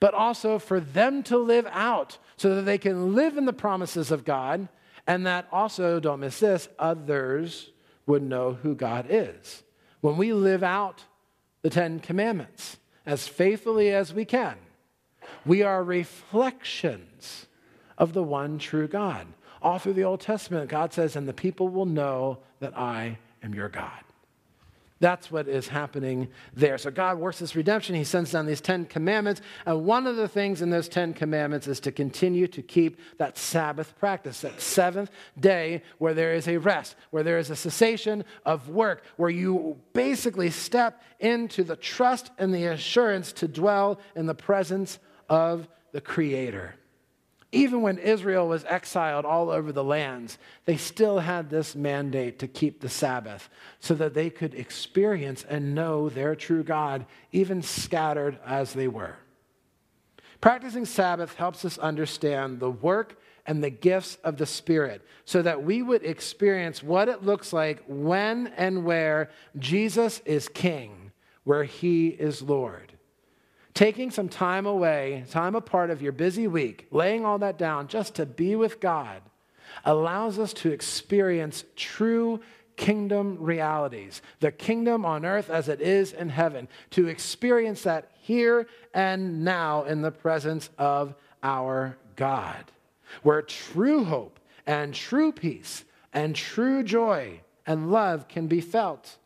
but 0.00 0.12
also 0.12 0.58
for 0.58 0.80
them 0.80 1.22
to 1.22 1.38
live 1.38 1.68
out 1.70 2.18
so 2.36 2.56
that 2.56 2.62
they 2.62 2.78
can 2.78 3.14
live 3.14 3.36
in 3.36 3.44
the 3.44 3.52
promises 3.52 4.10
of 4.10 4.24
God 4.24 4.68
and 5.06 5.26
that 5.26 5.48
also, 5.50 6.00
don't 6.00 6.20
miss 6.20 6.40
this, 6.40 6.68
others 6.78 7.70
would 8.06 8.22
know 8.22 8.54
who 8.54 8.74
God 8.74 9.06
is. 9.08 9.62
When 10.00 10.16
we 10.16 10.32
live 10.32 10.62
out 10.62 11.04
the 11.62 11.70
Ten 11.70 12.00
Commandments 12.00 12.76
as 13.06 13.28
faithfully 13.28 13.90
as 13.90 14.14
we 14.14 14.24
can, 14.24 14.56
we 15.44 15.62
are 15.62 15.82
reflections 15.82 17.46
of 17.98 18.12
the 18.12 18.22
one 18.22 18.58
true 18.58 18.88
God. 18.88 19.26
All 19.60 19.78
through 19.78 19.94
the 19.94 20.04
Old 20.04 20.20
Testament, 20.20 20.68
God 20.68 20.92
says, 20.92 21.14
and 21.14 21.28
the 21.28 21.32
people 21.32 21.68
will 21.68 21.86
know 21.86 22.38
that 22.60 22.76
I 22.76 23.18
am 23.42 23.54
your 23.54 23.68
God. 23.68 24.02
That's 25.02 25.32
what 25.32 25.48
is 25.48 25.66
happening 25.66 26.28
there. 26.54 26.78
So 26.78 26.92
God 26.92 27.18
works 27.18 27.40
this 27.40 27.56
redemption. 27.56 27.96
He 27.96 28.04
sends 28.04 28.30
down 28.30 28.46
these 28.46 28.60
Ten 28.60 28.84
Commandments. 28.84 29.40
And 29.66 29.84
one 29.84 30.06
of 30.06 30.14
the 30.14 30.28
things 30.28 30.62
in 30.62 30.70
those 30.70 30.88
Ten 30.88 31.12
Commandments 31.12 31.66
is 31.66 31.80
to 31.80 31.90
continue 31.90 32.46
to 32.46 32.62
keep 32.62 33.00
that 33.18 33.36
Sabbath 33.36 33.98
practice, 33.98 34.42
that 34.42 34.60
seventh 34.60 35.10
day 35.40 35.82
where 35.98 36.14
there 36.14 36.34
is 36.34 36.46
a 36.46 36.58
rest, 36.58 36.94
where 37.10 37.24
there 37.24 37.38
is 37.38 37.50
a 37.50 37.56
cessation 37.56 38.22
of 38.46 38.68
work, 38.68 39.02
where 39.16 39.28
you 39.28 39.76
basically 39.92 40.50
step 40.50 41.02
into 41.18 41.64
the 41.64 41.74
trust 41.74 42.30
and 42.38 42.54
the 42.54 42.66
assurance 42.66 43.32
to 43.32 43.48
dwell 43.48 43.98
in 44.14 44.26
the 44.26 44.36
presence 44.36 45.00
of 45.28 45.66
the 45.90 46.00
Creator. 46.00 46.76
Even 47.54 47.82
when 47.82 47.98
Israel 47.98 48.48
was 48.48 48.64
exiled 48.64 49.26
all 49.26 49.50
over 49.50 49.72
the 49.72 49.84
lands, 49.84 50.38
they 50.64 50.78
still 50.78 51.18
had 51.18 51.50
this 51.50 51.76
mandate 51.76 52.38
to 52.38 52.48
keep 52.48 52.80
the 52.80 52.88
Sabbath 52.88 53.50
so 53.78 53.94
that 53.94 54.14
they 54.14 54.30
could 54.30 54.54
experience 54.54 55.44
and 55.46 55.74
know 55.74 56.08
their 56.08 56.34
true 56.34 56.62
God, 56.64 57.04
even 57.30 57.60
scattered 57.60 58.38
as 58.46 58.72
they 58.72 58.88
were. 58.88 59.16
Practicing 60.40 60.86
Sabbath 60.86 61.34
helps 61.34 61.64
us 61.66 61.76
understand 61.76 62.58
the 62.58 62.70
work 62.70 63.20
and 63.46 63.62
the 63.62 63.70
gifts 63.70 64.16
of 64.24 64.38
the 64.38 64.46
Spirit 64.46 65.02
so 65.26 65.42
that 65.42 65.62
we 65.62 65.82
would 65.82 66.04
experience 66.04 66.82
what 66.82 67.08
it 67.08 67.22
looks 67.22 67.52
like 67.52 67.82
when 67.86 68.46
and 68.56 68.84
where 68.84 69.30
Jesus 69.58 70.22
is 70.24 70.48
King, 70.48 71.12
where 71.44 71.64
He 71.64 72.08
is 72.08 72.40
Lord. 72.40 72.92
Taking 73.74 74.10
some 74.10 74.28
time 74.28 74.66
away, 74.66 75.24
time 75.30 75.54
apart 75.54 75.90
of 75.90 76.02
your 76.02 76.12
busy 76.12 76.46
week, 76.46 76.86
laying 76.90 77.24
all 77.24 77.38
that 77.38 77.58
down 77.58 77.88
just 77.88 78.14
to 78.16 78.26
be 78.26 78.54
with 78.54 78.80
God, 78.80 79.22
allows 79.84 80.38
us 80.38 80.52
to 80.54 80.70
experience 80.70 81.64
true 81.74 82.40
kingdom 82.76 83.38
realities, 83.40 84.20
the 84.40 84.52
kingdom 84.52 85.04
on 85.04 85.24
earth 85.24 85.48
as 85.48 85.68
it 85.68 85.80
is 85.80 86.12
in 86.12 86.28
heaven, 86.28 86.68
to 86.90 87.06
experience 87.06 87.82
that 87.82 88.10
here 88.20 88.66
and 88.92 89.44
now 89.44 89.84
in 89.84 90.02
the 90.02 90.10
presence 90.10 90.68
of 90.78 91.14
our 91.42 91.96
God, 92.16 92.64
where 93.22 93.42
true 93.42 94.04
hope 94.04 94.38
and 94.66 94.94
true 94.94 95.32
peace 95.32 95.84
and 96.12 96.36
true 96.36 96.82
joy 96.82 97.40
and 97.66 97.90
love 97.90 98.28
can 98.28 98.48
be 98.48 98.60
felt, 98.60 99.16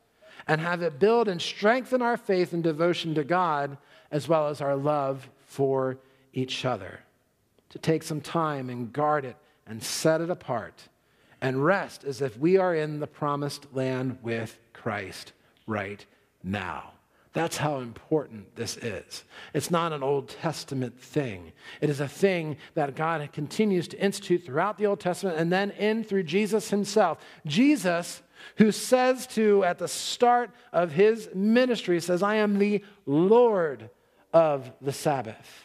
and 0.47 0.61
have 0.61 0.83
it 0.83 0.99
build 1.01 1.27
and 1.27 1.43
strengthen 1.43 2.03
our 2.03 2.17
faith 2.17 2.53
and 2.53 2.63
devotion 2.63 3.15
to 3.15 3.25
God 3.25 3.77
as 4.11 4.29
well 4.29 4.49
as 4.49 4.61
our 4.61 4.77
love 4.77 5.29
for 5.47 5.99
each 6.33 6.65
other. 6.65 7.01
To 7.71 7.79
take 7.79 8.03
some 8.03 8.21
time 8.21 8.71
and 8.71 8.93
guard 8.93 9.25
it 9.25 9.37
and 9.67 9.83
set 9.83 10.21
it 10.21 10.31
apart 10.31 10.89
and 11.41 11.65
rest 11.65 12.05
as 12.05 12.23
if 12.23 12.39
we 12.39 12.57
are 12.57 12.75
in 12.75 13.01
the 13.01 13.07
promised 13.07 13.67
land 13.75 14.19
with 14.23 14.59
Christ 14.73 15.33
right 15.67 16.05
now. 16.43 16.93
That's 17.33 17.59
how 17.59 17.81
important 17.81 18.57
this 18.57 18.79
is. 18.79 19.25
It's 19.53 19.71
not 19.71 19.93
an 19.93 20.03
Old 20.03 20.31
Testament 20.31 20.99
thing. 20.99 21.53
It 21.83 21.91
is 21.91 22.01
a 22.01 22.09
thing 22.09 22.57
that 22.73 22.97
God 22.97 23.29
continues 23.35 23.89
to 23.89 24.03
institute 24.03 24.47
throughout 24.47 24.79
the 24.79 24.87
Old 24.87 25.01
Testament 25.01 25.39
and 25.39 25.53
then 25.53 25.71
in 25.73 26.03
through 26.03 26.23
Jesus 26.23 26.71
himself. 26.71 27.19
Jesus, 27.45 28.23
who 28.57 28.73
says 28.73 29.27
to, 29.29 29.65
at 29.65 29.79
the 29.79 29.87
start 29.87 30.51
of 30.73 30.93
his 30.93 31.29
ministry, 31.35 32.01
says, 32.01 32.23
I 32.23 32.37
am 32.37 32.59
the 32.59 32.83
Lord 33.05 33.91
of 34.37 34.71
the 34.83 34.93
Sabbath. 34.93 35.65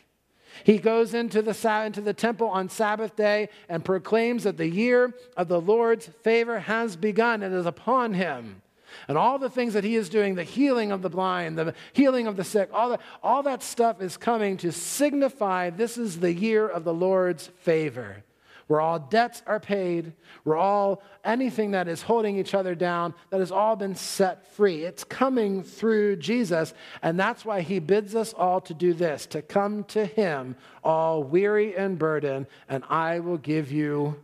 He 0.63 0.77
goes 0.77 1.13
into 1.13 1.41
the, 1.41 1.83
into 1.85 1.99
the 1.99 2.13
temple 2.13 2.47
on 2.47 2.69
Sabbath 2.69 3.17
day 3.17 3.49
and 3.67 3.83
proclaims 3.83 4.45
that 4.45 4.55
the 4.55 4.69
year 4.69 5.13
of 5.35 5.49
the 5.49 5.59
Lord's 5.59 6.07
favor 6.23 6.57
has 6.57 6.95
begun 6.95 7.43
and 7.43 7.53
is 7.53 7.65
upon 7.65 8.13
him. 8.13 8.61
And 9.09 9.17
all 9.17 9.37
the 9.37 9.49
things 9.49 9.73
that 9.73 9.83
he 9.83 9.97
is 9.97 10.07
doing, 10.07 10.35
the 10.35 10.45
healing 10.45 10.93
of 10.93 11.01
the 11.01 11.09
blind, 11.09 11.57
the 11.57 11.73
healing 11.91 12.27
of 12.27 12.37
the 12.37 12.45
sick, 12.45 12.69
all, 12.71 12.91
that, 12.91 13.01
all 13.21 13.43
that 13.43 13.61
stuff 13.61 14.01
is 14.01 14.15
coming 14.15 14.55
to 14.57 14.71
signify 14.71 15.69
this 15.69 15.97
is 15.97 16.21
the 16.21 16.33
year 16.33 16.65
of 16.65 16.85
the 16.85 16.93
Lord's 16.93 17.47
favor, 17.57 18.23
where 18.71 18.79
all 18.79 18.99
debts 18.99 19.43
are 19.47 19.59
paid, 19.59 20.13
where 20.45 20.55
all 20.55 21.03
anything 21.25 21.71
that 21.71 21.89
is 21.89 22.03
holding 22.03 22.39
each 22.39 22.55
other 22.55 22.73
down, 22.73 23.13
that 23.29 23.41
has 23.41 23.51
all 23.51 23.75
been 23.75 23.93
set 23.93 24.47
free. 24.53 24.85
It's 24.85 25.03
coming 25.03 25.61
through 25.61 26.15
Jesus. 26.15 26.73
And 27.01 27.19
that's 27.19 27.43
why 27.43 27.63
he 27.63 27.79
bids 27.79 28.15
us 28.15 28.31
all 28.31 28.61
to 28.61 28.73
do 28.73 28.93
this 28.93 29.25
to 29.25 29.41
come 29.41 29.83
to 29.89 30.05
him, 30.05 30.55
all 30.85 31.21
weary 31.21 31.75
and 31.75 31.99
burdened, 31.99 32.47
and 32.69 32.85
I 32.89 33.19
will 33.19 33.39
give 33.39 33.73
you 33.73 34.17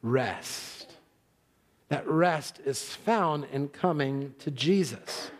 rest. 0.00 0.94
That 1.88 2.06
rest 2.06 2.60
is 2.64 2.94
found 2.94 3.46
in 3.50 3.66
coming 3.66 4.32
to 4.38 4.52
Jesus. 4.52 5.32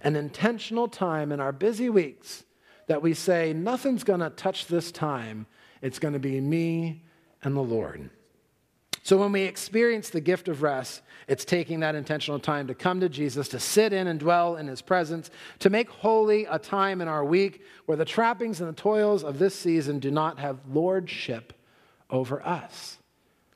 An 0.00 0.16
intentional 0.16 0.88
time 0.88 1.30
in 1.30 1.38
our 1.38 1.52
busy 1.52 1.88
weeks 1.88 2.42
that 2.88 3.00
we 3.00 3.14
say, 3.14 3.52
nothing's 3.52 4.02
going 4.02 4.18
to 4.18 4.30
touch 4.30 4.66
this 4.66 4.90
time. 4.90 5.46
It's 5.82 6.00
going 6.00 6.14
to 6.14 6.18
be 6.18 6.40
me 6.40 7.04
and 7.42 7.56
the 7.56 7.60
Lord. 7.60 8.10
So 9.02 9.16
when 9.16 9.32
we 9.32 9.42
experience 9.42 10.10
the 10.10 10.20
gift 10.20 10.48
of 10.48 10.62
rest, 10.62 11.02
it's 11.26 11.44
taking 11.44 11.80
that 11.80 11.94
intentional 11.94 12.38
time 12.38 12.68
to 12.68 12.74
come 12.74 13.00
to 13.00 13.08
Jesus, 13.08 13.48
to 13.48 13.58
sit 13.58 13.92
in 13.92 14.06
and 14.06 14.20
dwell 14.20 14.56
in 14.56 14.68
his 14.68 14.80
presence, 14.80 15.30
to 15.58 15.70
make 15.70 15.88
holy 15.88 16.44
a 16.44 16.58
time 16.58 17.00
in 17.00 17.08
our 17.08 17.24
week 17.24 17.62
where 17.86 17.96
the 17.96 18.04
trappings 18.04 18.60
and 18.60 18.68
the 18.68 18.80
toils 18.80 19.24
of 19.24 19.38
this 19.38 19.54
season 19.54 19.98
do 19.98 20.10
not 20.10 20.38
have 20.38 20.58
lordship 20.70 21.52
over 22.10 22.44
us. 22.46 22.98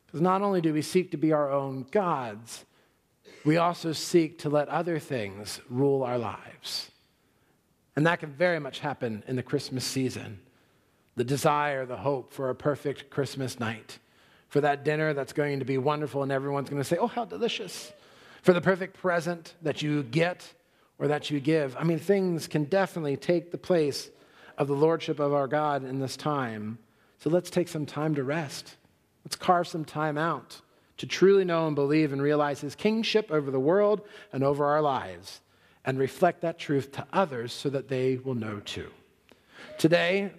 Because 0.07 0.21
not 0.21 0.43
only 0.43 0.61
do 0.61 0.73
we 0.73 0.83
seek 0.83 1.11
to 1.13 1.17
be 1.17 1.33
our 1.33 1.51
own 1.51 1.87
gods, 1.91 2.65
we 3.45 3.57
also 3.57 3.93
seek 3.93 4.41
to 4.41 4.49
let 4.49 4.69
other 4.69 4.99
things 4.99 5.61
rule 5.69 6.03
our 6.03 6.19
lives. 6.19 6.91
And 7.95 8.07
that 8.07 8.21
can 8.21 8.33
very 8.33 8.59
much 8.59 8.81
happen 8.81 9.23
in 9.29 9.37
the 9.37 9.43
Christmas 9.43 9.85
season. 9.85 10.41
The 11.17 11.25
desire, 11.25 11.87
the 11.87 11.97
hope 11.97 12.33
for 12.33 12.51
a 12.51 12.55
perfect 12.55 13.11
Christmas 13.11 13.59
night, 13.59 13.99
for 14.49 14.61
that 14.61 14.85
dinner 14.85 15.15
that's 15.15 15.33
going 15.33 15.59
to 15.59 15.65
be 15.65 15.79
wonderful 15.79 16.23
and 16.23 16.31
everyone's 16.31 16.69
going 16.69 16.81
to 16.81 16.89
say, 16.89 16.99
Oh, 16.99 17.07
how 17.07 17.25
delicious. 17.25 17.93
For 18.43 18.53
the 18.53 18.61
perfect 18.61 18.97
present 18.97 19.55
that 19.63 19.83
you 19.83 20.05
get 20.05 20.53
or 20.99 21.09
that 21.09 21.31
you 21.31 21.41
give. 21.41 21.77
I 21.77 21.85
mean, 21.85 21.99
things 21.99 22.47
can 22.47 22.65
definitely 22.65 23.17
take 23.17 23.51
the 23.51 23.59
place 23.59 24.11
of 24.57 24.69
the 24.69 24.75
Lordship 24.75 25.19
of 25.19 25.33
our 25.33 25.49
God 25.49 25.85
in 25.85 25.99
this 25.99 26.17
time. 26.17 26.79
So 27.19 27.29
let's 27.29 27.51
take 27.51 27.69
some 27.69 27.87
time 27.87 28.15
to 28.15 28.23
rest. 28.23 28.77
Let's 29.25 29.37
carve 29.37 29.67
some 29.67 29.85
time 29.85 30.17
out 30.17 30.61
to 30.99 31.07
truly 31.07 31.45
know 31.45 31.67
and 31.67 31.77
believe 31.77 32.13
and 32.13 32.23
realize 32.23 32.61
his 32.61 32.75
kingship 32.75 33.31
over 33.31 33.51
the 33.51 33.61
world 33.61 34.03
and 34.33 34.43
over 34.43 34.65
our 34.65 34.81
lives 34.81 35.41
and 35.85 35.99
reflect 35.99 36.41
that 36.41 36.59
truth 36.59 36.93
to 36.93 37.07
others 37.13 37.53
so 37.53 37.69
that 37.69 37.89
they 37.89 38.17
will 38.17 38.35
know 38.35 38.61
too. 38.61 38.91
Today, 39.79 40.33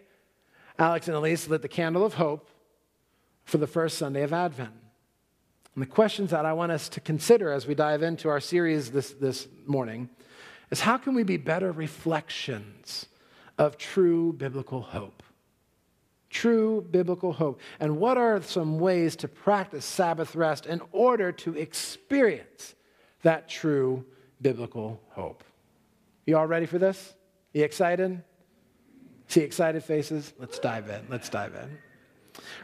Alex 0.79 1.07
and 1.07 1.17
Elise 1.17 1.47
lit 1.47 1.61
the 1.61 1.67
candle 1.67 2.05
of 2.05 2.15
hope 2.15 2.49
for 3.45 3.57
the 3.57 3.67
first 3.67 3.97
Sunday 3.97 4.23
of 4.23 4.33
Advent. 4.33 4.73
And 5.73 5.81
the 5.81 5.87
questions 5.87 6.31
that 6.31 6.45
I 6.45 6.53
want 6.53 6.71
us 6.71 6.89
to 6.89 6.99
consider 6.99 7.51
as 7.51 7.67
we 7.67 7.75
dive 7.75 8.03
into 8.03 8.29
our 8.29 8.39
series 8.39 8.91
this, 8.91 9.11
this 9.11 9.47
morning 9.65 10.09
is 10.71 10.81
how 10.81 10.97
can 10.97 11.13
we 11.13 11.23
be 11.23 11.37
better 11.37 11.71
reflections 11.71 13.05
of 13.57 13.77
true 13.77 14.33
biblical 14.33 14.81
hope? 14.81 15.23
true 16.29 16.85
biblical 16.91 17.33
hope? 17.33 17.59
And 17.79 17.97
what 17.97 18.17
are 18.17 18.41
some 18.41 18.79
ways 18.79 19.15
to 19.17 19.27
practice 19.27 19.85
Sabbath 19.85 20.35
rest 20.35 20.65
in 20.65 20.81
order 20.91 21.31
to 21.31 21.55
experience 21.55 22.75
that 23.23 23.49
true 23.49 24.05
biblical 24.41 25.01
hope? 25.09 25.43
You 26.25 26.37
all 26.37 26.47
ready 26.47 26.65
for 26.65 26.77
this? 26.77 27.15
You 27.53 27.63
excited? 27.63 28.21
See 29.27 29.41
excited 29.41 29.83
faces? 29.83 30.33
Let's 30.39 30.59
dive 30.59 30.89
in. 30.89 31.05
Let's 31.09 31.29
dive 31.29 31.53
in. 31.55 31.77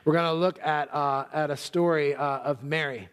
We're 0.06 0.14
going 0.14 0.26
to 0.26 0.34
look 0.34 0.60
at, 0.62 0.94
uh, 0.94 1.26
at 1.34 1.52
a 1.52 1.58
story 1.58 2.16
uh, 2.16 2.40
of 2.40 2.64
Mary 2.64 3.10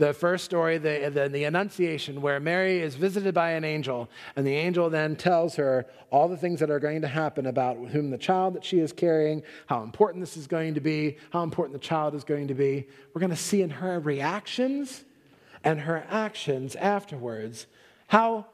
the 0.00 0.14
first 0.14 0.46
story, 0.46 0.78
the, 0.78 1.10
the, 1.12 1.28
the, 1.28 1.44
Annunciation, 1.44 2.22
where 2.22 2.40
Mary 2.40 2.80
is 2.80 2.94
visited 2.94 3.34
by 3.34 3.50
an 3.50 3.64
angel, 3.64 4.08
and 4.34 4.46
the 4.46 4.54
angel 4.54 4.88
then 4.88 5.14
tells 5.14 5.56
her 5.56 5.86
all 6.10 6.26
the 6.26 6.38
things 6.38 6.58
that 6.60 6.70
are 6.70 6.80
going 6.80 7.02
to 7.02 7.06
happen 7.06 7.46
about 7.46 7.76
whom 7.76 8.10
the 8.10 8.18
child 8.18 8.54
that 8.54 8.64
she 8.64 8.78
is 8.78 8.92
carrying, 8.92 9.42
how 9.66 9.82
important 9.82 10.22
this 10.22 10.38
is 10.38 10.46
going 10.46 10.72
to 10.72 10.80
be, 10.80 11.18
how 11.32 11.42
important 11.42 11.78
the 11.78 11.86
child 11.86 12.14
is 12.14 12.24
going 12.24 12.48
to 12.48 12.54
be. 12.54 12.88
We're 13.12 13.20
going 13.20 13.30
to 13.30 13.36
see 13.36 13.60
in 13.60 13.68
her 13.68 14.00
reactions 14.00 15.04
and 15.62 15.80
her 15.80 16.06
actions 16.08 16.76
afterwards 16.76 17.66
how, 18.06 18.46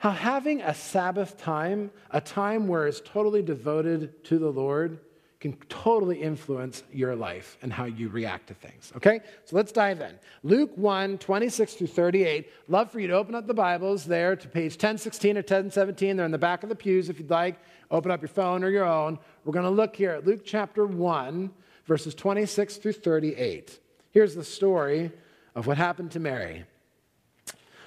how 0.00 0.10
having 0.10 0.62
a 0.62 0.72
Sabbath 0.72 1.36
time, 1.36 1.90
a 2.10 2.22
time 2.22 2.66
where 2.66 2.86
it's 2.86 3.02
totally 3.04 3.42
devoted 3.42 4.24
to 4.24 4.38
the 4.38 4.50
Lord, 4.50 4.98
can 5.40 5.54
totally 5.68 6.22
influence 6.22 6.82
your 6.90 7.14
life 7.14 7.58
and 7.60 7.70
how 7.70 7.84
you 7.84 8.08
react 8.08 8.46
to 8.46 8.54
things. 8.54 8.92
Okay? 8.96 9.20
So 9.44 9.56
let's 9.56 9.72
dive 9.72 10.00
in. 10.00 10.18
Luke 10.42 10.70
1, 10.76 11.18
26 11.18 11.74
through 11.74 11.86
38. 11.88 12.50
Love 12.68 12.90
for 12.90 12.98
you 12.98 13.08
to 13.08 13.12
open 13.12 13.34
up 13.34 13.46
the 13.46 13.52
Bibles 13.52 14.06
there 14.06 14.36
to 14.36 14.48
page 14.48 14.72
1016 14.72 15.36
or 15.36 15.40
1017. 15.40 16.16
They're 16.16 16.24
in 16.24 16.32
the 16.32 16.38
back 16.38 16.62
of 16.62 16.70
the 16.70 16.74
pews 16.74 17.10
if 17.10 17.18
you'd 17.18 17.28
like. 17.28 17.56
Open 17.90 18.10
up 18.10 18.22
your 18.22 18.28
phone 18.28 18.64
or 18.64 18.70
your 18.70 18.86
own. 18.86 19.18
We're 19.44 19.52
going 19.52 19.66
to 19.66 19.70
look 19.70 19.94
here 19.94 20.12
at 20.12 20.26
Luke 20.26 20.46
chapter 20.46 20.86
1, 20.86 21.50
verses 21.84 22.14
26 22.14 22.78
through 22.78 22.92
38. 22.94 23.78
Here's 24.12 24.34
the 24.34 24.44
story 24.44 25.12
of 25.54 25.66
what 25.66 25.76
happened 25.76 26.10
to 26.12 26.20
Mary. 26.20 26.64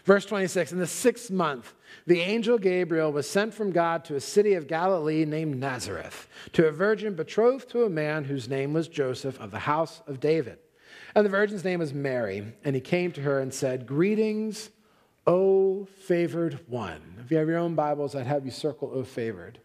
Verse 0.04 0.26
26 0.26 0.72
In 0.72 0.80
the 0.80 0.88
sixth 0.88 1.32
month, 1.32 1.74
the 2.06 2.22
angel 2.22 2.58
Gabriel 2.58 3.12
was 3.12 3.30
sent 3.30 3.54
from 3.54 3.72
God 3.72 4.04
to 4.06 4.16
a 4.16 4.22
city 4.22 4.54
of 4.54 4.68
Galilee 4.68 5.26
named 5.26 5.58
Nazareth, 5.58 6.28
to 6.54 6.68
a 6.68 6.72
virgin 6.72 7.16
betrothed 7.16 7.70
to 7.70 7.84
a 7.84 7.90
man 7.90 8.26
whose 8.26 8.50
name 8.50 8.74
was 8.74 8.88
Joseph 8.88 9.40
of 9.40 9.52
the 9.52 9.60
house 9.60 10.02
of 10.08 10.20
David. 10.20 10.60
And 11.16 11.26
the 11.26 11.30
virgin's 11.30 11.64
name 11.64 11.80
was 11.80 11.94
Mary. 11.94 12.54
And 12.64 12.76
he 12.76 12.82
came 12.82 13.12
to 13.14 13.22
her 13.22 13.40
and 13.40 13.54
said, 13.54 13.86
Greetings, 13.86 14.70
O 15.26 15.86
favored 15.86 16.60
one. 16.68 17.20
If 17.24 17.32
you 17.32 17.38
have 17.38 17.48
your 17.48 17.60
own 17.60 17.76
Bibles, 17.76 18.16
I'd 18.16 18.28
have 18.28 18.46
you 18.46 18.52
circle 18.52 18.92
O 18.94 19.04
favored. 19.04 19.60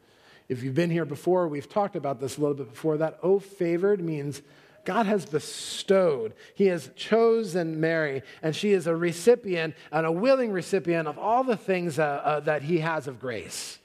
If 0.48 0.62
you've 0.62 0.74
been 0.74 0.90
here 0.90 1.04
before, 1.04 1.48
we've 1.48 1.68
talked 1.68 1.96
about 1.96 2.20
this 2.20 2.38
a 2.38 2.40
little 2.40 2.56
bit 2.56 2.70
before. 2.70 2.96
That 2.96 3.18
O 3.22 3.38
favored 3.38 4.00
means 4.00 4.42
God 4.88 5.04
has 5.04 5.26
bestowed. 5.26 6.32
He 6.54 6.68
has 6.68 6.88
chosen 6.96 7.78
Mary, 7.78 8.22
and 8.42 8.56
she 8.56 8.72
is 8.72 8.86
a 8.86 8.96
recipient 8.96 9.74
and 9.92 10.06
a 10.06 10.10
willing 10.10 10.50
recipient 10.50 11.06
of 11.06 11.18
all 11.18 11.44
the 11.44 11.58
things 11.58 11.98
uh, 11.98 12.04
uh, 12.04 12.40
that 12.40 12.62
He 12.62 12.78
has 12.78 13.06
of 13.06 13.20
grace. 13.20 13.80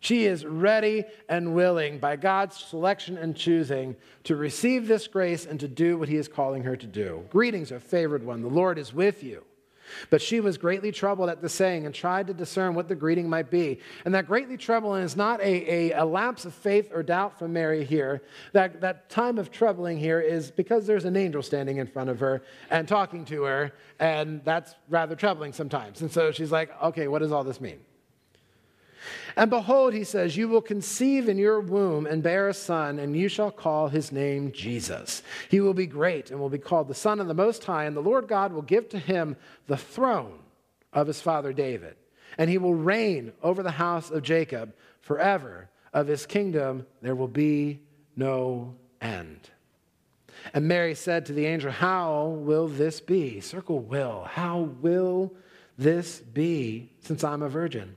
She 0.00 0.24
is 0.24 0.44
ready 0.44 1.04
and 1.28 1.54
willing 1.54 2.00
by 2.00 2.16
God's 2.16 2.56
selection 2.56 3.16
and 3.16 3.36
choosing 3.36 3.94
to 4.24 4.34
receive 4.34 4.88
this 4.88 5.06
grace 5.06 5.46
and 5.46 5.60
to 5.60 5.68
do 5.68 5.96
what 5.96 6.08
He 6.08 6.16
is 6.16 6.26
calling 6.26 6.64
her 6.64 6.74
to 6.74 6.86
do. 6.88 7.24
Greetings, 7.30 7.70
a 7.70 7.78
favored 7.78 8.24
one. 8.24 8.42
The 8.42 8.48
Lord 8.48 8.78
is 8.78 8.92
with 8.92 9.22
you. 9.22 9.44
But 10.10 10.22
she 10.22 10.40
was 10.40 10.58
greatly 10.58 10.92
troubled 10.92 11.28
at 11.28 11.42
the 11.42 11.48
saying 11.48 11.86
and 11.86 11.94
tried 11.94 12.26
to 12.28 12.34
discern 12.34 12.74
what 12.74 12.88
the 12.88 12.94
greeting 12.94 13.28
might 13.28 13.50
be. 13.50 13.80
And 14.04 14.14
that 14.14 14.26
greatly 14.26 14.56
troubling 14.56 15.02
is 15.02 15.16
not 15.16 15.40
a, 15.40 15.92
a, 15.92 16.02
a, 16.02 16.04
lapse 16.04 16.44
of 16.44 16.54
faith 16.54 16.90
or 16.92 17.02
doubt 17.02 17.38
from 17.38 17.52
Mary 17.52 17.84
here. 17.84 18.22
That, 18.52 18.80
that 18.80 19.10
time 19.10 19.38
of 19.38 19.50
troubling 19.50 19.98
here 19.98 20.20
is 20.20 20.50
because 20.50 20.86
there's 20.86 21.04
an 21.04 21.16
angel 21.16 21.42
standing 21.42 21.78
in 21.78 21.86
front 21.86 22.10
of 22.10 22.20
her 22.20 22.42
and 22.70 22.86
talking 22.86 23.24
to 23.26 23.42
her, 23.42 23.72
and 23.98 24.42
that's 24.44 24.74
rather 24.88 25.14
troubling 25.14 25.52
sometimes. 25.52 26.00
And 26.00 26.10
so 26.10 26.32
she's 26.32 26.52
like, 26.52 26.70
okay, 26.82 27.08
what 27.08 27.20
does 27.20 27.32
all 27.32 27.44
this 27.44 27.60
mean? 27.60 27.78
And 29.36 29.50
behold, 29.50 29.94
he 29.94 30.04
says, 30.04 30.36
You 30.36 30.48
will 30.48 30.62
conceive 30.62 31.28
in 31.28 31.38
your 31.38 31.60
womb 31.60 32.06
and 32.06 32.22
bear 32.22 32.48
a 32.48 32.54
son, 32.54 32.98
and 32.98 33.16
you 33.16 33.28
shall 33.28 33.50
call 33.50 33.88
his 33.88 34.12
name 34.12 34.52
Jesus. 34.52 35.22
He 35.50 35.60
will 35.60 35.74
be 35.74 35.86
great 35.86 36.30
and 36.30 36.40
will 36.40 36.48
be 36.48 36.58
called 36.58 36.88
the 36.88 36.94
Son 36.94 37.20
of 37.20 37.28
the 37.28 37.34
Most 37.34 37.64
High, 37.64 37.84
and 37.84 37.96
the 37.96 38.00
Lord 38.00 38.28
God 38.28 38.52
will 38.52 38.62
give 38.62 38.88
to 38.90 38.98
him 38.98 39.36
the 39.66 39.76
throne 39.76 40.38
of 40.92 41.06
his 41.06 41.20
father 41.20 41.52
David. 41.52 41.96
And 42.38 42.50
he 42.50 42.58
will 42.58 42.74
reign 42.74 43.32
over 43.42 43.62
the 43.62 43.70
house 43.70 44.10
of 44.10 44.22
Jacob 44.22 44.74
forever. 45.00 45.70
Of 45.92 46.08
his 46.08 46.26
kingdom 46.26 46.86
there 47.00 47.14
will 47.14 47.28
be 47.28 47.80
no 48.16 48.74
end. 49.00 49.50
And 50.52 50.68
Mary 50.68 50.94
said 50.94 51.26
to 51.26 51.32
the 51.32 51.46
angel, 51.46 51.70
How 51.70 52.26
will 52.26 52.68
this 52.68 53.00
be? 53.00 53.40
Circle 53.40 53.80
will. 53.80 54.24
How 54.24 54.60
will 54.60 55.34
this 55.78 56.20
be 56.20 56.92
since 57.00 57.24
I'm 57.24 57.42
a 57.42 57.48
virgin? 57.48 57.96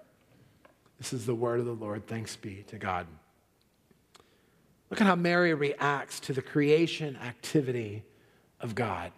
This 1.01 1.13
is 1.13 1.25
the 1.25 1.33
word 1.33 1.59
of 1.59 1.65
the 1.65 1.73
Lord. 1.73 2.05
Thanks 2.05 2.35
be 2.35 2.63
to 2.67 2.77
God. 2.77 3.07
Look 4.91 5.01
at 5.01 5.07
how 5.07 5.15
Mary 5.15 5.55
reacts 5.55 6.19
to 6.19 6.33
the 6.33 6.43
creation 6.43 7.17
activity 7.23 8.03
of 8.59 8.75
God. 8.75 9.11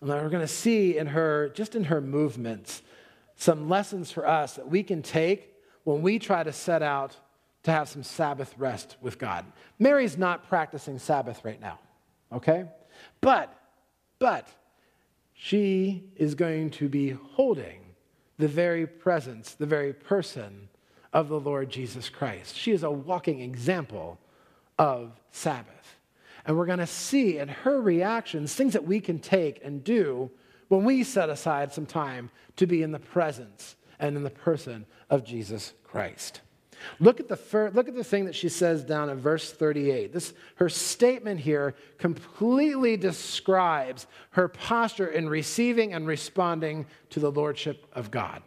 And 0.00 0.10
we're 0.10 0.28
going 0.28 0.40
to 0.40 0.48
see 0.48 0.98
in 0.98 1.06
her, 1.06 1.50
just 1.50 1.76
in 1.76 1.84
her 1.84 2.00
movements, 2.00 2.82
some 3.36 3.68
lessons 3.68 4.10
for 4.10 4.26
us 4.26 4.54
that 4.54 4.66
we 4.66 4.82
can 4.82 5.00
take 5.00 5.54
when 5.84 6.02
we 6.02 6.18
try 6.18 6.42
to 6.42 6.52
set 6.52 6.82
out 6.82 7.14
to 7.62 7.70
have 7.70 7.88
some 7.88 8.02
Sabbath 8.02 8.52
rest 8.58 8.96
with 9.00 9.16
God. 9.16 9.44
Mary's 9.78 10.18
not 10.18 10.48
practicing 10.48 10.98
Sabbath 10.98 11.44
right 11.44 11.60
now, 11.60 11.78
okay? 12.32 12.64
But, 13.20 13.56
but, 14.18 14.48
she 15.34 16.10
is 16.16 16.34
going 16.34 16.70
to 16.70 16.88
be 16.88 17.10
holding 17.10 17.78
the 18.38 18.48
very 18.48 18.88
presence, 18.88 19.54
the 19.54 19.66
very 19.66 19.92
person 19.92 20.66
of 21.12 21.28
the 21.28 21.40
Lord 21.40 21.70
Jesus 21.70 22.08
Christ. 22.08 22.56
She 22.56 22.72
is 22.72 22.82
a 22.82 22.90
walking 22.90 23.40
example 23.40 24.18
of 24.78 25.12
Sabbath. 25.30 25.96
And 26.46 26.56
we're 26.56 26.66
going 26.66 26.78
to 26.78 26.86
see 26.86 27.38
in 27.38 27.48
her 27.48 27.80
reactions 27.80 28.54
things 28.54 28.72
that 28.72 28.84
we 28.84 29.00
can 29.00 29.18
take 29.18 29.60
and 29.64 29.84
do 29.84 30.30
when 30.68 30.84
we 30.84 31.04
set 31.04 31.28
aside 31.28 31.72
some 31.72 31.86
time 31.86 32.30
to 32.56 32.66
be 32.66 32.82
in 32.82 32.92
the 32.92 32.98
presence 32.98 33.76
and 33.98 34.16
in 34.16 34.22
the 34.22 34.30
person 34.30 34.86
of 35.10 35.24
Jesus 35.24 35.74
Christ. 35.84 36.40
Look 36.98 37.20
at 37.20 37.28
the 37.28 37.36
fir- 37.36 37.70
look 37.70 37.88
at 37.88 37.94
the 37.94 38.04
thing 38.04 38.24
that 38.24 38.34
she 38.34 38.48
says 38.48 38.84
down 38.84 39.10
in 39.10 39.18
verse 39.18 39.52
38. 39.52 40.12
This 40.12 40.32
her 40.54 40.68
statement 40.68 41.40
here 41.40 41.74
completely 41.98 42.96
describes 42.96 44.06
her 44.30 44.48
posture 44.48 45.08
in 45.08 45.28
receiving 45.28 45.92
and 45.92 46.06
responding 46.06 46.86
to 47.10 47.20
the 47.20 47.30
lordship 47.30 47.86
of 47.92 48.10
God. 48.10 48.42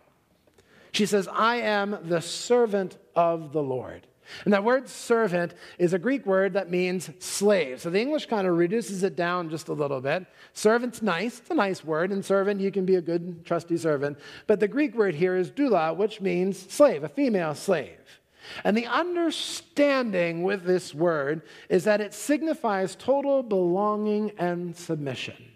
She 0.93 1.05
says, 1.05 1.27
"I 1.27 1.57
am 1.57 1.97
the 2.03 2.21
servant 2.21 2.97
of 3.15 3.51
the 3.51 3.61
Lord." 3.61 4.07
And 4.45 4.53
that 4.53 4.63
word 4.63 4.87
servant 4.87 5.53
is 5.77 5.91
a 5.91 5.99
Greek 5.99 6.25
word 6.25 6.53
that 6.53 6.71
means 6.71 7.09
slave. 7.19 7.81
So 7.81 7.89
the 7.89 7.99
English 7.99 8.27
kind 8.27 8.47
of 8.47 8.57
reduces 8.57 9.03
it 9.03 9.17
down 9.17 9.49
just 9.49 9.67
a 9.67 9.73
little 9.73 9.99
bit. 9.99 10.25
Servant's 10.53 11.01
nice, 11.01 11.39
it's 11.39 11.49
a 11.49 11.55
nice 11.55 11.83
word, 11.83 12.09
and 12.09 12.23
servant, 12.23 12.61
you 12.61 12.71
can 12.71 12.85
be 12.85 12.95
a 12.95 13.01
good, 13.01 13.45
trusty 13.45 13.75
servant. 13.75 14.17
But 14.47 14.61
the 14.61 14.67
Greek 14.69 14.95
word 14.95 15.15
here 15.15 15.35
is 15.35 15.51
doula, 15.51 15.95
which 15.97 16.21
means 16.21 16.57
slave, 16.57 17.03
a 17.03 17.09
female 17.09 17.53
slave. 17.53 18.21
And 18.63 18.77
the 18.77 18.87
understanding 18.87 20.43
with 20.43 20.63
this 20.63 20.93
word 20.93 21.41
is 21.69 21.83
that 21.83 22.01
it 22.01 22.13
signifies 22.13 22.95
total 22.95 23.43
belonging 23.43 24.31
and 24.37 24.75
submission. 24.75 25.51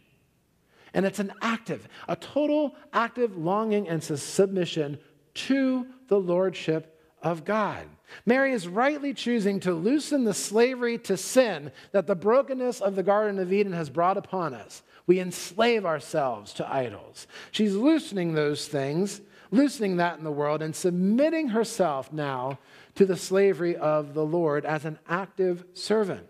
And 0.94 1.06
it's 1.06 1.20
an 1.20 1.32
active, 1.42 1.88
a 2.08 2.16
total 2.16 2.76
active 2.92 3.38
longing 3.38 3.88
and 3.88 4.04
submission 4.04 5.00
to 5.38 5.88
the 6.08 6.20
lordship 6.20 7.00
of 7.22 7.46
God. 7.46 7.86
Mary 8.26 8.54
is 8.54 8.68
rightly 8.68 9.14
choosing 9.14 9.60
to 9.60 9.74
loosen 9.74 10.24
the 10.24 10.34
slavery 10.34 10.98
to 11.00 11.18
sin 11.18 11.72
that 11.92 12.08
the 12.08 12.16
brokenness 12.16 12.82
of 12.82 12.96
the 12.96 13.04
Garden 13.04 13.40
of 13.40 13.52
Eden 13.52 13.74
has 13.74 13.90
brought 13.90 14.18
upon 14.18 14.54
us. 14.54 14.84
We 15.06 15.20
enslave 15.20 15.86
ourselves 15.86 16.54
to 16.54 16.72
idols. 16.72 17.28
She's 17.52 17.76
loosening 17.76 18.34
those 18.34 18.68
things, 18.68 19.22
loosening 19.52 19.98
that 19.98 20.18
in 20.18 20.24
the 20.24 20.32
world, 20.32 20.62
and 20.62 20.76
submitting 20.76 21.50
herself 21.50 22.12
now 22.12 22.60
to 22.96 23.06
the 23.06 23.16
slavery 23.16 23.76
of 23.76 24.14
the 24.14 24.26
Lord 24.26 24.66
as 24.66 24.86
an 24.86 25.00
active 25.08 25.66
servant. 25.74 26.28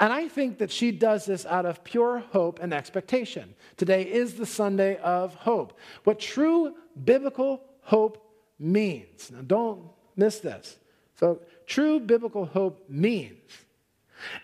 And 0.00 0.12
I 0.12 0.28
think 0.28 0.58
that 0.58 0.72
she 0.72 0.90
does 0.90 1.26
this 1.26 1.46
out 1.46 1.66
of 1.66 1.84
pure 1.84 2.18
hope 2.18 2.58
and 2.60 2.74
expectation. 2.74 3.54
Today 3.76 4.02
is 4.02 4.34
the 4.34 4.46
Sunday 4.46 4.96
of 4.96 5.34
hope. 5.34 5.78
What 6.04 6.18
true 6.18 6.74
biblical 7.04 7.62
hope 7.86 8.18
means. 8.58 9.30
Now, 9.30 9.42
don't 9.46 9.82
miss 10.16 10.40
this. 10.40 10.76
So, 11.18 11.40
true 11.66 12.00
biblical 12.00 12.44
hope 12.44 12.84
means 12.88 13.52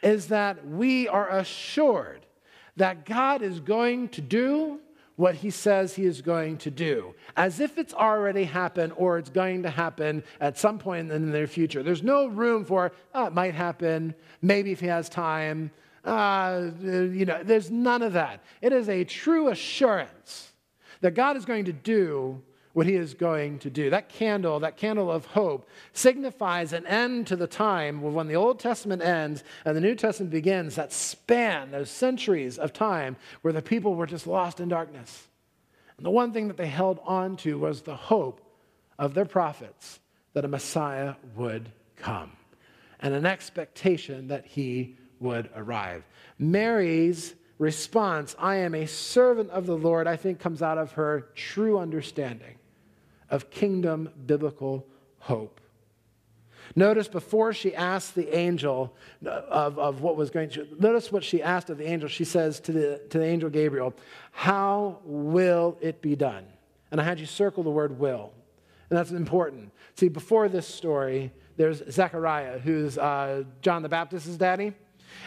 is 0.03 0.29
that 0.29 0.67
we 0.67 1.09
are 1.09 1.29
assured 1.39 2.25
that 2.77 3.05
God 3.05 3.43
is 3.43 3.59
going 3.59 4.09
to 4.11 4.21
do 4.21 4.79
what 5.17 5.35
he 5.35 5.51
says 5.51 5.95
he 5.95 6.05
is 6.05 6.23
going 6.23 6.57
to 6.59 6.71
do, 6.71 7.15
as 7.37 7.61
if 7.61 7.79
it's 7.79 7.93
already 7.93 8.45
happened 8.45 8.93
or 8.97 9.19
it's 9.19 9.29
going 9.29 9.63
to 9.65 9.71
happen 9.71 10.23
at 10.41 10.57
some 10.57 10.79
point 10.79 11.11
in 11.11 11.27
the 11.27 11.33
near 11.33 11.47
future. 11.47 11.83
There's 11.83 12.03
no 12.03 12.29
room 12.29 12.65
for, 12.65 12.93
oh, 13.15 13.27
it 13.27 13.33
might 13.35 13.55
happen, 13.55 14.15
maybe 14.41 14.73
if 14.73 14.81
he 14.81 14.87
has 14.87 15.09
time. 15.09 15.71
Uh, 16.05 16.71
you 16.81 17.27
know, 17.27 17.43
there's 17.43 17.71
none 17.71 18.03
of 18.03 18.15
that. 18.15 18.43
It 18.63 18.73
is 18.73 18.89
a 18.89 19.05
true 19.05 19.49
assurance 19.49 20.53
that 21.03 21.15
God 21.15 21.37
is 21.37 21.45
going 21.45 21.67
to 21.67 21.73
do 21.73 22.41
what 22.73 22.87
he 22.87 22.95
is 22.95 23.15
going 23.15 23.59
to 23.61 23.71
do. 23.71 23.91
That 23.91 24.09
candle, 24.09 24.61
that 24.61 24.77
candle 24.77 25.11
of 25.11 25.27
hope, 25.27 25.69
signifies 25.93 26.73
an 26.73 26.87
end 26.87 27.27
to 27.27 27.37
the 27.37 27.47
time 27.47 28.01
when 28.01 28.29
the 28.29 28.37
Old 28.37 28.59
Testament 28.59 29.03
ends 29.03 29.45
and 29.65 29.77
the 29.77 29.81
New 29.81 29.95
Testament 29.95 30.33
begins, 30.33 30.77
that 30.77 30.93
span, 30.93 31.71
those 31.71 31.91
centuries 31.91 32.59
of 32.59 32.73
time 32.73 33.17
where 33.43 33.53
the 33.53 33.63
people 33.63 33.95
were 33.95 34.07
just 34.07 34.27
lost 34.27 34.61
in 34.61 34.69
darkness. 34.69 35.29
And 35.97 36.07
the 36.07 36.11
one 36.11 36.33
thing 36.33 36.49
that 36.49 36.57
they 36.57 36.67
held 36.67 36.99
on 37.05 37.37
to 37.39 37.59
was 37.59 37.83
the 37.83 37.97
hope 37.97 38.41
of 38.99 39.15
their 39.15 39.27
prophets 39.27 40.01
that 40.33 40.45
a 40.45 40.49
Messiah 40.49 41.15
would 41.37 41.71
come 41.97 42.33
and 43.01 43.15
an 43.15 43.27
expectation 43.27 44.29
that 44.29 44.47
he 44.47 44.97
would 45.21 45.51
arrive. 45.55 46.05
Mary's 46.39 47.35
response, 47.59 48.35
I 48.39 48.57
am 48.57 48.75
a 48.75 48.87
servant 48.87 49.51
of 49.51 49.67
the 49.67 49.77
Lord, 49.77 50.07
I 50.07 50.17
think 50.17 50.41
comes 50.41 50.63
out 50.63 50.79
of 50.79 50.93
her 50.93 51.29
true 51.35 51.79
understanding 51.79 52.57
of 53.33 53.51
kingdom 53.51 54.11
biblical 54.27 54.87
hope. 55.18 55.61
Notice 56.77 57.09
before 57.09 57.53
she 57.53 57.75
asked 57.75 58.14
the 58.14 58.35
angel 58.37 58.95
of, 59.25 59.79
of 59.79 60.01
what 60.01 60.16
was 60.16 60.31
going 60.31 60.51
to, 60.51 60.66
notice 60.79 61.11
what 61.11 61.25
she 61.25 61.42
asked 61.42 61.68
of 61.71 61.79
the 61.79 61.87
angel. 61.87 62.09
She 62.09 62.25
says 62.25 62.61
to 62.61 62.73
the, 62.73 63.01
to 63.11 63.18
the 63.18 63.25
angel 63.25 63.51
Gabriel, 63.51 63.95
How 64.31 65.01
will 65.05 65.77
it 65.81 66.01
be 66.01 66.14
done? 66.14 66.47
And 66.90 67.01
I 67.01 67.05
had 67.05 67.18
you 67.18 67.27
circle 67.27 67.64
the 67.64 67.71
word 67.71 67.99
will. 67.99 68.33
And 68.90 68.99
that's 68.99 69.11
important. 69.11 69.73
See, 69.97 70.09
before 70.09 70.49
this 70.49 70.66
story, 70.66 71.33
there's 71.57 71.83
Zechariah, 71.90 72.59
who's 72.59 72.97
uh, 72.97 73.45
John 73.61 73.83
the 73.83 73.88
Baptist's 73.88 74.37
daddy. 74.37 74.73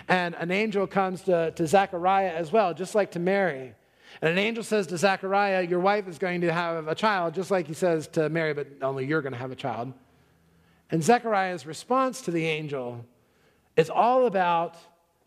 And 0.08 0.36
an 0.36 0.52
angel 0.52 0.88
comes 0.88 1.24
to, 1.24 1.52
to 1.52 1.68
Zechariah 1.68 2.32
as 2.32 2.52
well, 2.52 2.74
just 2.74 2.96
like 2.96 3.12
to 3.12 3.20
Mary. 3.20 3.74
And 4.22 4.32
an 4.32 4.38
angel 4.38 4.64
says 4.64 4.88
to 4.88 4.98
Zechariah, 4.98 5.64
Your 5.64 5.80
wife 5.80 6.08
is 6.08 6.18
going 6.18 6.42
to 6.42 6.54
have 6.54 6.88
a 6.88 6.96
child, 6.96 7.34
just 7.34 7.52
like 7.52 7.68
he 7.68 7.74
says 7.74 8.08
to 8.10 8.30
Mary, 8.30 8.54
but 8.54 8.68
only 8.82 9.06
you're 9.06 9.22
going 9.22 9.34
to 9.34 9.40
have 9.40 9.52
a 9.52 9.56
child. 9.56 9.94
And 10.92 11.04
Zechariah's 11.04 11.66
response 11.66 12.22
to 12.22 12.32
the 12.32 12.46
angel 12.46 13.06
is 13.76 13.90
all 13.90 14.28
about 14.28 14.78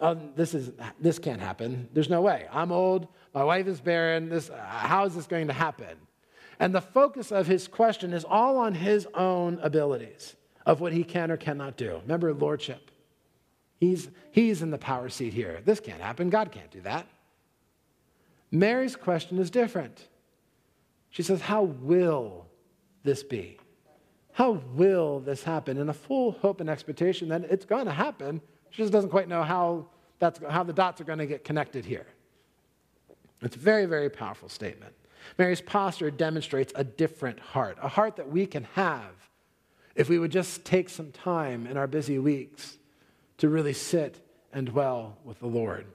um, 0.01 0.31
this, 0.37 0.55
is, 0.55 0.71
this 1.01 1.19
can't 1.19 1.41
happen. 1.41 1.89
There's 1.93 2.09
no 2.09 2.21
way. 2.21 2.47
I'm 2.53 2.71
old. 2.71 3.09
My 3.35 3.43
wife 3.43 3.67
is 3.67 3.81
barren. 3.81 4.29
This, 4.29 4.49
how 4.57 5.05
is 5.05 5.15
this 5.15 5.27
going 5.27 5.49
to 5.49 5.53
happen? 5.53 5.97
And 6.61 6.75
the 6.75 6.81
focus 6.81 7.33
of 7.33 7.47
his 7.47 7.69
question 7.69 8.13
is 8.13 8.25
all 8.25 8.59
on 8.59 8.75
his 8.75 9.07
own 9.15 9.59
abilities 9.61 10.37
of 10.67 10.81
what 10.81 10.93
he 10.93 11.03
can 11.05 11.31
or 11.31 11.37
cannot 11.37 11.77
do. 11.77 11.99
Remember, 12.03 12.33
lordship. 12.33 12.91
He's, 13.81 14.09
he's 14.33 14.63
in 14.63 14.71
the 14.71 14.79
power 14.79 15.09
seat 15.09 15.33
here. 15.33 15.61
This 15.65 15.81
can't 15.81 16.01
happen. 16.01 16.31
God 16.31 16.53
can't 16.53 16.71
do 16.71 16.81
that. 16.83 17.07
Mary's 18.51 18.97
question 18.97 19.39
is 19.39 19.51
different. 19.51 20.09
She 21.11 21.23
says, 21.23 21.41
How 21.41 21.63
will 21.63 22.47
this 23.03 23.23
be? 23.23 23.59
How 24.33 24.63
will 24.75 25.21
this 25.21 25.43
happen? 25.43 25.79
In 25.79 25.89
a 25.89 25.95
full 25.95 26.33
hope 26.33 26.61
and 26.61 26.71
expectation 26.71 27.29
that 27.29 27.45
it's 27.45 27.65
going 27.65 27.87
to 27.87 27.93
happen. 27.93 28.41
She 28.71 28.83
just 28.83 28.93
doesn't 28.93 29.11
quite 29.11 29.29
know 29.29 29.43
how, 29.43 29.87
that's, 30.19 30.41
how 30.49 30.63
the 30.63 30.73
dots 30.73 31.01
are 31.01 31.05
going 31.05 31.19
to 31.19 31.27
get 31.27 31.43
connected 31.45 31.85
here. 31.85 32.07
It's 33.43 33.57
a 33.57 33.59
very, 33.59 33.87
very 33.87 34.11
powerful 34.11 34.49
statement. 34.49 34.95
Mary's 35.39 35.61
posture 35.61 36.11
demonstrates 36.11 36.73
a 36.77 36.85
different 36.85 37.41
heart, 37.41 37.79
a 37.83 37.89
heart 37.89 38.17
that 38.17 38.29
we 38.29 38.47
can 38.47 38.65
have 38.75 39.11
if 39.95 40.09
we 40.09 40.19
would 40.19 40.31
just 40.31 40.65
take 40.65 40.89
some 40.89 41.11
time 41.11 41.67
in 41.67 41.77
our 41.77 41.87
busy 41.87 42.19
weeks 42.19 42.79
to 43.39 43.49
really 43.49 43.73
sit 43.73 44.25
and 44.53 44.69
dwell 44.69 45.19
with 45.25 45.39
the 45.41 45.47
Lord. 45.47 45.87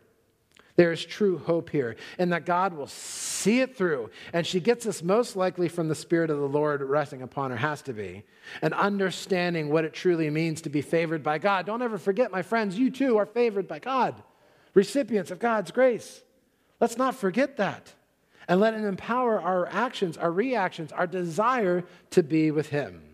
There 0.76 0.92
is 0.92 1.06
true 1.06 1.38
hope 1.38 1.70
here, 1.70 1.96
and 2.18 2.34
that 2.34 2.46
God 2.46 2.74
will 2.74 2.88
see 2.88 3.62
it 3.62 3.78
through. 3.78 4.10
And 4.34 4.46
she 4.46 4.60
gets 4.60 4.86
this 4.86 5.04
most 5.04 5.36
likely 5.36 5.68
from 5.68 5.88
the 5.88 5.96
Spirit 5.96 6.32
of 6.32 6.40
the 6.40 6.48
Lord 6.48 6.82
resting 6.82 7.22
upon 7.22 7.52
her, 7.52 7.58
has 7.58 7.84
to 7.84 7.94
be, 7.94 8.24
and 8.62 8.74
understanding 8.74 9.70
what 9.70 9.86
it 9.86 9.94
truly 9.94 10.32
means 10.32 10.62
to 10.62 10.70
be 10.70 10.82
favored 10.82 11.22
by 11.22 11.38
God. 11.38 11.68
Don't 11.68 11.84
ever 11.84 12.00
forget, 12.00 12.32
my 12.32 12.42
friends, 12.42 12.78
you 12.78 12.90
too 12.90 13.18
are 13.18 13.28
favored 13.28 13.68
by 13.68 13.78
God, 13.78 14.16
recipients 14.74 15.30
of 15.30 15.38
God's 15.38 15.70
grace. 15.70 16.24
Let's 16.80 16.98
not 16.98 17.16
forget 17.16 17.58
that. 17.58 17.94
And 18.48 18.60
let 18.60 18.74
it 18.74 18.84
empower 18.84 19.40
our 19.40 19.68
actions, 19.68 20.18
our 20.18 20.32
reactions, 20.32 20.92
our 20.92 21.08
desire 21.08 21.84
to 22.10 22.24
be 22.24 22.52
with 22.52 22.70
Him. 22.70 23.12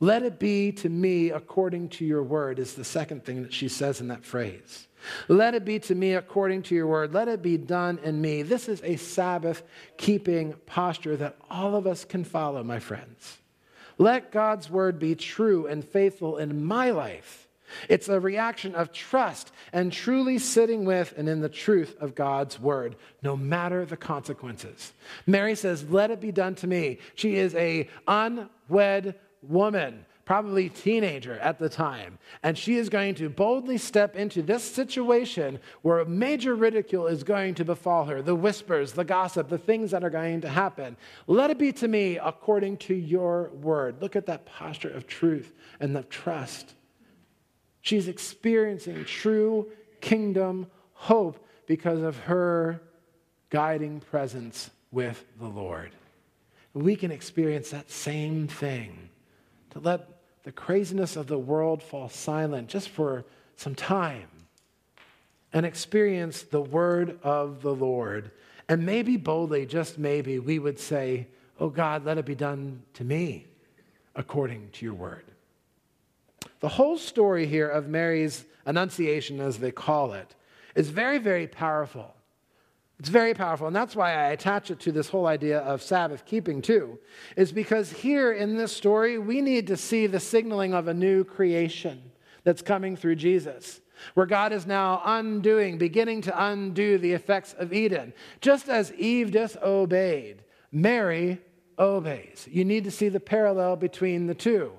Let 0.00 0.22
it 0.22 0.38
be 0.38 0.72
to 0.72 0.88
me 0.88 1.30
according 1.30 1.88
to 1.90 2.04
your 2.04 2.22
word, 2.22 2.58
is 2.58 2.74
the 2.74 2.84
second 2.84 3.24
thing 3.24 3.42
that 3.42 3.52
she 3.52 3.68
says 3.68 4.00
in 4.00 4.08
that 4.08 4.24
phrase. 4.24 4.88
Let 5.28 5.54
it 5.54 5.64
be 5.64 5.78
to 5.80 5.94
me 5.94 6.14
according 6.14 6.62
to 6.64 6.74
your 6.74 6.86
word. 6.86 7.14
Let 7.14 7.28
it 7.28 7.42
be 7.42 7.56
done 7.56 7.98
in 8.02 8.20
me. 8.20 8.42
This 8.42 8.68
is 8.68 8.82
a 8.82 8.96
Sabbath 8.96 9.62
keeping 9.96 10.54
posture 10.66 11.16
that 11.16 11.36
all 11.48 11.76
of 11.76 11.86
us 11.86 12.04
can 12.04 12.24
follow, 12.24 12.62
my 12.62 12.78
friends. 12.78 13.38
Let 13.98 14.32
God's 14.32 14.68
word 14.68 14.98
be 14.98 15.14
true 15.14 15.66
and 15.66 15.84
faithful 15.84 16.36
in 16.36 16.64
my 16.64 16.90
life. 16.90 17.48
It's 17.88 18.08
a 18.08 18.20
reaction 18.20 18.74
of 18.74 18.92
trust 18.92 19.50
and 19.72 19.92
truly 19.92 20.38
sitting 20.38 20.84
with 20.84 21.14
and 21.16 21.28
in 21.28 21.40
the 21.40 21.48
truth 21.48 21.96
of 22.00 22.14
God's 22.14 22.60
word, 22.60 22.96
no 23.22 23.36
matter 23.36 23.84
the 23.84 23.96
consequences. 23.96 24.92
Mary 25.26 25.54
says, 25.54 25.88
Let 25.88 26.10
it 26.10 26.20
be 26.20 26.30
done 26.30 26.54
to 26.56 26.66
me. 26.66 26.98
She 27.14 27.36
is 27.36 27.54
a 27.54 27.88
unwed 28.06 29.14
woman 29.48 30.04
probably 30.26 30.68
teenager 30.68 31.38
at 31.38 31.58
the 31.58 31.68
time. 31.68 32.18
And 32.42 32.58
she 32.58 32.76
is 32.76 32.90
going 32.90 33.14
to 33.14 33.30
boldly 33.30 33.78
step 33.78 34.16
into 34.16 34.42
this 34.42 34.64
situation 34.64 35.60
where 35.82 36.04
major 36.04 36.54
ridicule 36.54 37.06
is 37.06 37.22
going 37.22 37.54
to 37.54 37.64
befall 37.64 38.04
her 38.06 38.20
the 38.20 38.34
whispers, 38.34 38.92
the 38.92 39.04
gossip, 39.04 39.48
the 39.48 39.56
things 39.56 39.92
that 39.92 40.04
are 40.04 40.10
going 40.10 40.42
to 40.42 40.48
happen. 40.48 40.96
Let 41.28 41.50
it 41.50 41.58
be 41.58 41.72
to 41.74 41.88
me 41.88 42.18
according 42.18 42.78
to 42.78 42.94
your 42.94 43.50
word. 43.50 44.02
Look 44.02 44.16
at 44.16 44.26
that 44.26 44.44
posture 44.44 44.90
of 44.90 45.06
truth 45.06 45.54
and 45.78 45.96
of 45.96 46.08
trust. 46.08 46.74
She's 47.80 48.08
experiencing 48.08 49.04
true 49.04 49.70
kingdom 50.00 50.66
hope 50.92 51.46
because 51.68 52.02
of 52.02 52.18
her 52.18 52.82
guiding 53.50 54.00
presence 54.00 54.70
with 54.90 55.24
the 55.38 55.46
Lord. 55.46 55.92
We 56.74 56.96
can 56.96 57.12
experience 57.12 57.70
that 57.70 57.92
same 57.92 58.48
thing 58.48 59.10
to 59.76 59.82
let 59.82 60.08
the 60.44 60.52
craziness 60.52 61.16
of 61.16 61.26
the 61.26 61.38
world 61.38 61.82
fall 61.82 62.08
silent 62.08 62.68
just 62.68 62.88
for 62.88 63.24
some 63.56 63.74
time 63.74 64.28
and 65.52 65.66
experience 65.66 66.42
the 66.42 66.60
word 66.60 67.18
of 67.22 67.60
the 67.60 67.74
Lord. 67.74 68.30
And 68.68 68.86
maybe 68.86 69.18
boldly, 69.18 69.66
just 69.66 69.98
maybe, 69.98 70.38
we 70.38 70.58
would 70.58 70.78
say, 70.78 71.28
Oh 71.60 71.68
God, 71.68 72.04
let 72.04 72.18
it 72.18 72.24
be 72.24 72.34
done 72.34 72.82
to 72.94 73.04
me 73.04 73.46
according 74.14 74.70
to 74.72 74.84
your 74.84 74.94
word. 74.94 75.24
The 76.60 76.68
whole 76.68 76.96
story 76.96 77.46
here 77.46 77.68
of 77.68 77.88
Mary's 77.88 78.44
Annunciation, 78.64 79.40
as 79.40 79.58
they 79.58 79.70
call 79.70 80.14
it, 80.14 80.34
is 80.74 80.88
very, 80.88 81.18
very 81.18 81.46
powerful. 81.46 82.15
It's 82.98 83.10
very 83.10 83.34
powerful. 83.34 83.66
And 83.66 83.76
that's 83.76 83.94
why 83.94 84.12
I 84.12 84.30
attach 84.30 84.70
it 84.70 84.80
to 84.80 84.92
this 84.92 85.10
whole 85.10 85.26
idea 85.26 85.58
of 85.60 85.82
Sabbath 85.82 86.24
keeping, 86.24 86.62
too, 86.62 86.98
is 87.36 87.52
because 87.52 87.90
here 87.90 88.32
in 88.32 88.56
this 88.56 88.74
story, 88.74 89.18
we 89.18 89.42
need 89.42 89.66
to 89.66 89.76
see 89.76 90.06
the 90.06 90.20
signaling 90.20 90.72
of 90.72 90.88
a 90.88 90.94
new 90.94 91.22
creation 91.22 92.10
that's 92.44 92.62
coming 92.62 92.96
through 92.96 93.16
Jesus, 93.16 93.80
where 94.14 94.24
God 94.24 94.52
is 94.52 94.66
now 94.66 95.02
undoing, 95.04 95.76
beginning 95.76 96.22
to 96.22 96.44
undo 96.44 96.96
the 96.96 97.12
effects 97.12 97.54
of 97.58 97.72
Eden. 97.72 98.14
Just 98.40 98.68
as 98.68 98.92
Eve 98.94 99.30
disobeyed, 99.30 100.42
Mary 100.72 101.38
obeys. 101.78 102.48
You 102.50 102.64
need 102.64 102.84
to 102.84 102.90
see 102.90 103.10
the 103.10 103.20
parallel 103.20 103.76
between 103.76 104.26
the 104.26 104.34
two. 104.34 104.72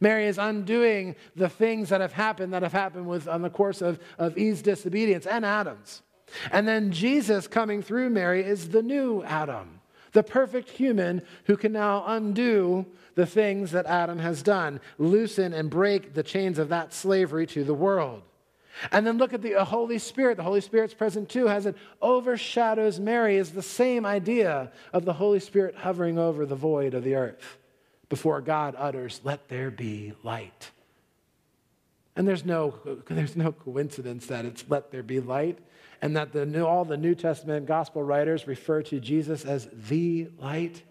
Mary 0.00 0.26
is 0.26 0.38
undoing 0.38 1.14
the 1.36 1.48
things 1.48 1.90
that 1.90 2.00
have 2.00 2.14
happened 2.14 2.52
that 2.52 2.62
have 2.62 2.72
happened 2.72 3.06
with, 3.06 3.28
on 3.28 3.42
the 3.42 3.50
course 3.50 3.80
of, 3.80 4.00
of 4.18 4.36
Eve's 4.36 4.62
disobedience 4.62 5.26
and 5.26 5.44
Adam's. 5.44 6.02
And 6.50 6.66
then 6.66 6.92
Jesus 6.92 7.46
coming 7.46 7.82
through 7.82 8.10
Mary 8.10 8.42
is 8.44 8.68
the 8.68 8.82
new 8.82 9.22
Adam, 9.22 9.80
the 10.12 10.22
perfect 10.22 10.70
human 10.70 11.22
who 11.44 11.56
can 11.56 11.72
now 11.72 12.04
undo 12.06 12.86
the 13.14 13.26
things 13.26 13.72
that 13.72 13.86
Adam 13.86 14.18
has 14.18 14.42
done, 14.42 14.80
loosen 14.98 15.52
and 15.52 15.68
break 15.70 16.14
the 16.14 16.22
chains 16.22 16.58
of 16.58 16.68
that 16.68 16.92
slavery 16.92 17.46
to 17.48 17.64
the 17.64 17.74
world. 17.74 18.22
And 18.92 19.06
then 19.06 19.18
look 19.18 19.34
at 19.34 19.42
the 19.42 19.56
uh, 19.56 19.64
Holy 19.64 19.98
Spirit. 19.98 20.36
The 20.36 20.42
Holy 20.42 20.60
Spirit's 20.60 20.94
present 20.94 21.28
too, 21.28 21.46
has 21.46 21.66
it 21.66 21.76
overshadows 22.00 22.98
Mary, 22.98 23.36
is 23.36 23.50
the 23.50 23.62
same 23.62 24.06
idea 24.06 24.72
of 24.92 25.04
the 25.04 25.12
Holy 25.12 25.40
Spirit 25.40 25.74
hovering 25.74 26.18
over 26.18 26.46
the 26.46 26.54
void 26.54 26.94
of 26.94 27.04
the 27.04 27.16
earth 27.16 27.58
before 28.08 28.40
God 28.40 28.74
utters, 28.78 29.20
Let 29.24 29.48
there 29.48 29.70
be 29.70 30.12
light. 30.22 30.70
And 32.16 32.26
there's 32.26 32.44
no, 32.44 32.74
there's 33.08 33.36
no 33.36 33.52
coincidence 33.52 34.26
that 34.26 34.44
it's 34.44 34.64
let 34.68 34.90
there 34.90 35.02
be 35.02 35.20
light 35.20 35.58
and 36.02 36.16
that 36.16 36.32
the 36.32 36.46
new, 36.46 36.64
all 36.64 36.84
the 36.84 36.96
New 36.96 37.14
Testament 37.14 37.66
gospel 37.66 38.02
writers 38.02 38.46
refer 38.46 38.82
to 38.82 39.00
Jesus 39.00 39.44
as 39.44 39.68
the 39.72 40.28
light. 40.38 40.82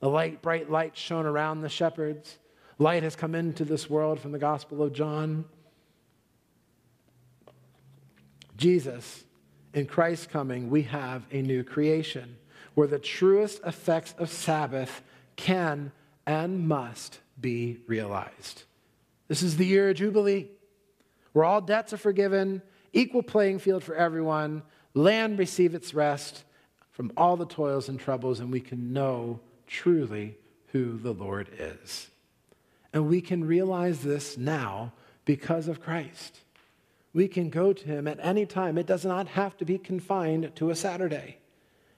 The 0.00 0.08
light, 0.08 0.42
bright 0.42 0.70
light 0.70 0.96
shone 0.96 1.26
around 1.26 1.60
the 1.60 1.68
shepherds. 1.68 2.38
Light 2.78 3.02
has 3.02 3.16
come 3.16 3.34
into 3.34 3.64
this 3.64 3.90
world 3.90 4.20
from 4.20 4.30
the 4.30 4.38
Gospel 4.38 4.82
of 4.82 4.92
John. 4.92 5.44
Jesus, 8.56 9.24
in 9.74 9.86
Christ's 9.86 10.26
coming, 10.26 10.70
we 10.70 10.82
have 10.82 11.26
a 11.32 11.42
new 11.42 11.64
creation 11.64 12.36
where 12.74 12.86
the 12.86 12.98
truest 12.98 13.60
effects 13.66 14.14
of 14.18 14.30
Sabbath 14.30 15.02
can 15.34 15.90
and 16.26 16.68
must 16.68 17.18
be 17.40 17.78
realized. 17.88 18.62
This 19.26 19.42
is 19.42 19.56
the 19.56 19.66
year 19.66 19.90
of 19.90 19.96
Jubilee, 19.96 20.48
where 21.32 21.44
all 21.44 21.60
debts 21.60 21.92
are 21.92 21.98
forgiven 21.98 22.62
equal 22.92 23.22
playing 23.22 23.58
field 23.58 23.84
for 23.84 23.94
everyone, 23.94 24.62
land 24.94 25.38
receive 25.38 25.74
its 25.74 25.94
rest 25.94 26.44
from 26.90 27.12
all 27.16 27.36
the 27.36 27.46
toils 27.46 27.88
and 27.88 28.00
troubles, 28.00 28.40
and 28.40 28.50
we 28.50 28.60
can 28.60 28.92
know 28.92 29.40
truly 29.66 30.36
who 30.72 30.98
the 30.98 31.12
Lord 31.12 31.48
is. 31.58 32.10
And 32.92 33.08
we 33.08 33.20
can 33.20 33.46
realize 33.46 34.00
this 34.00 34.36
now 34.36 34.92
because 35.24 35.68
of 35.68 35.80
Christ. 35.80 36.40
We 37.12 37.28
can 37.28 37.50
go 37.50 37.72
to 37.72 37.84
him 37.84 38.08
at 38.08 38.18
any 38.20 38.46
time. 38.46 38.78
It 38.78 38.86
does 38.86 39.04
not 39.04 39.28
have 39.28 39.56
to 39.58 39.64
be 39.64 39.78
confined 39.78 40.54
to 40.56 40.70
a 40.70 40.74
Saturday. 40.74 41.38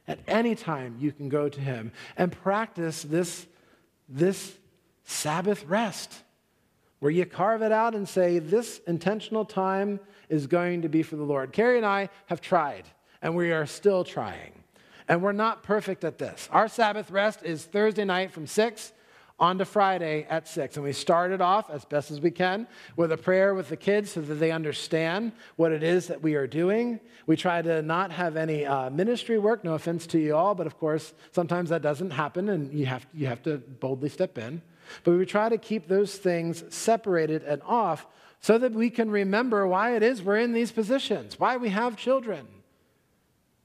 At 0.07 0.19
any 0.27 0.55
time, 0.55 0.97
you 0.99 1.13
can 1.13 1.29
go 1.29 1.49
to 1.49 1.61
him 1.61 1.93
and 2.17 2.33
practice 2.33 3.03
this, 3.03 3.47
this 4.09 4.57
Sabbath 5.05 5.65
rest, 5.65 6.13
where 7.01 7.11
you 7.11 7.27
carve 7.27 7.63
it 7.63 7.73
out 7.73 7.95
and 7.95 8.09
say, 8.09 8.39
This 8.39 8.81
intentional 8.87 9.45
time 9.45 10.01
is 10.29 10.47
going 10.47 10.83
to 10.83 10.89
be 10.89 11.03
for 11.03 11.17
the 11.17 11.25
Lord. 11.25 11.53
Carrie 11.53 11.77
and 11.77 11.87
I 11.87 12.09
have 12.27 12.41
tried, 12.41 12.85
and 13.21 13.35
we 13.35 13.53
are 13.53 13.67
still 13.67 14.05
trying. 14.05 14.53
And 15.09 15.23
we're 15.23 15.33
not 15.33 15.65
perfect 15.65 16.05
at 16.05 16.19
this. 16.19 16.49
Our 16.53 16.69
Sabbath 16.69 17.11
rest 17.11 17.43
is 17.43 17.65
Thursday 17.65 18.05
night 18.05 18.31
from 18.31 18.47
6 18.47 18.93
on 19.41 19.57
to 19.59 19.65
Friday 19.65 20.27
at 20.29 20.47
6. 20.47 20.77
And 20.77 20.85
we 20.85 20.93
started 20.93 21.41
off 21.41 21.71
as 21.71 21.85
best 21.85 22.11
as 22.11 22.21
we 22.21 22.31
can 22.31 22.67
with 22.95 23.11
a 23.11 23.17
prayer 23.17 23.55
with 23.55 23.71
the 23.71 23.77
kids 23.77 24.13
so 24.13 24.21
that 24.21 24.35
they 24.35 24.53
understand 24.53 25.33
what 25.57 25.73
it 25.73 25.83
is 25.83 26.07
that 26.09 26.23
we 26.23 26.35
are 26.35 26.47
doing. 26.47 27.01
We 27.27 27.37
try 27.37 27.63
to 27.63 27.81
not 27.83 28.13
have 28.13 28.37
any 28.37 28.67
uh, 28.67 28.91
ministry 28.91 29.39
work, 29.39 29.65
no 29.65 29.75
offense 29.75 30.07
to 30.09 30.19
you 30.19 30.37
all, 30.37 30.55
but 30.55 30.67
of 30.67 30.79
course, 30.79 31.15
sometimes 31.33 31.71
that 31.71 31.81
doesn't 31.81 32.11
happen 32.11 32.51
and 32.51 32.73
you 32.73 32.87
have, 32.87 33.07
you 33.15 33.27
have 33.27 33.43
to 33.45 33.59
boldly 33.59 34.11
step 34.11 34.37
in. 34.37 34.61
But 35.05 35.17
we 35.17 35.27
try 35.27 35.49
to 35.49 35.59
keep 35.59 35.89
those 35.89 36.17
things 36.17 36.65
separated 36.75 37.43
and 37.43 37.63
off 37.63 38.07
so 38.41 38.59
that 38.59 38.73
we 38.73 38.91
can 38.91 39.11
remember 39.11 39.67
why 39.67 39.97
it 39.97 40.03
is 40.03 40.23
we're 40.23 40.39
in 40.39 40.53
these 40.53 40.73
positions, 40.73 41.39
why 41.39 41.57
we 41.57 41.69
have 41.69 41.97
children, 41.97 42.47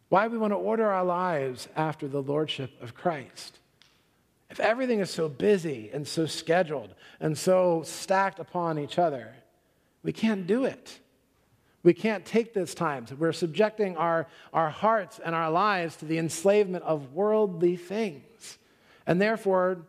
why 0.09 0.27
we 0.27 0.37
want 0.37 0.51
to 0.51 0.57
order 0.57 0.91
our 0.91 1.05
lives 1.05 1.67
after 1.75 2.07
the 2.07 2.21
lordship 2.21 2.71
of 2.81 2.93
Christ. 2.93 3.59
If 4.49 4.59
everything 4.59 4.99
is 4.99 5.09
so 5.09 5.27
busy 5.27 5.89
and 5.93 6.07
so 6.07 6.25
scheduled 6.25 6.93
and 7.19 7.37
so 7.37 7.83
stacked 7.83 8.39
upon 8.39 8.77
each 8.77 8.99
other, 8.99 9.33
we 10.03 10.13
can't 10.13 10.45
do 10.45 10.65
it. 10.65 10.99
We 11.83 11.93
can't 11.93 12.25
take 12.25 12.53
this 12.53 12.73
time. 12.73 13.05
We're 13.17 13.31
subjecting 13.31 13.95
our, 13.95 14.27
our 14.53 14.69
hearts 14.69 15.19
and 15.23 15.35
our 15.35 15.51
lives 15.51 15.95
to 15.97 16.05
the 16.05 16.17
enslavement 16.17 16.83
of 16.83 17.13
worldly 17.13 17.75
things. 17.75 18.57
And 19.05 19.21
therefore, 19.21 19.85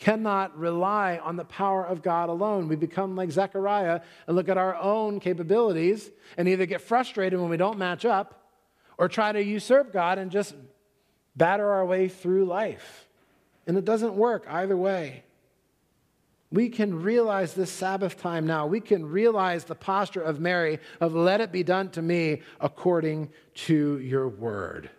cannot 0.00 0.58
rely 0.58 1.18
on 1.18 1.36
the 1.36 1.44
power 1.44 1.84
of 1.84 2.02
God 2.02 2.28
alone. 2.28 2.68
We 2.68 2.76
become 2.76 3.14
like 3.14 3.30
Zechariah 3.30 4.00
and 4.26 4.34
look 4.34 4.48
at 4.48 4.56
our 4.56 4.74
own 4.74 5.20
capabilities 5.20 6.10
and 6.36 6.48
either 6.48 6.66
get 6.66 6.80
frustrated 6.80 7.38
when 7.38 7.50
we 7.50 7.58
don't 7.58 7.78
match 7.78 8.04
up 8.04 8.48
or 8.98 9.08
try 9.08 9.30
to 9.30 9.42
usurp 9.42 9.92
God 9.92 10.18
and 10.18 10.30
just 10.30 10.54
batter 11.36 11.70
our 11.70 11.84
way 11.84 12.08
through 12.08 12.46
life. 12.46 13.06
And 13.66 13.76
it 13.76 13.84
doesn't 13.84 14.14
work 14.14 14.46
either 14.48 14.76
way. 14.76 15.22
We 16.50 16.68
can 16.68 17.02
realize 17.02 17.54
this 17.54 17.70
Sabbath 17.70 18.20
time 18.20 18.46
now. 18.46 18.66
We 18.66 18.80
can 18.80 19.06
realize 19.06 19.64
the 19.64 19.76
posture 19.76 20.22
of 20.22 20.40
Mary 20.40 20.80
of 21.00 21.14
let 21.14 21.40
it 21.40 21.52
be 21.52 21.62
done 21.62 21.90
to 21.90 22.02
me 22.02 22.42
according 22.58 23.30
to 23.66 23.98
your 24.00 24.28
word. 24.28 24.90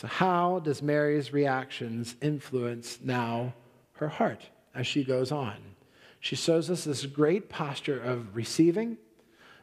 So, 0.00 0.06
how 0.08 0.60
does 0.60 0.80
Mary's 0.80 1.30
reactions 1.30 2.16
influence 2.22 3.00
now 3.02 3.52
her 3.96 4.08
heart 4.08 4.48
as 4.74 4.86
she 4.86 5.04
goes 5.04 5.30
on? 5.30 5.56
She 6.20 6.36
shows 6.36 6.70
us 6.70 6.84
this 6.84 7.04
great 7.04 7.50
posture 7.50 8.00
of 8.00 8.34
receiving, 8.34 8.96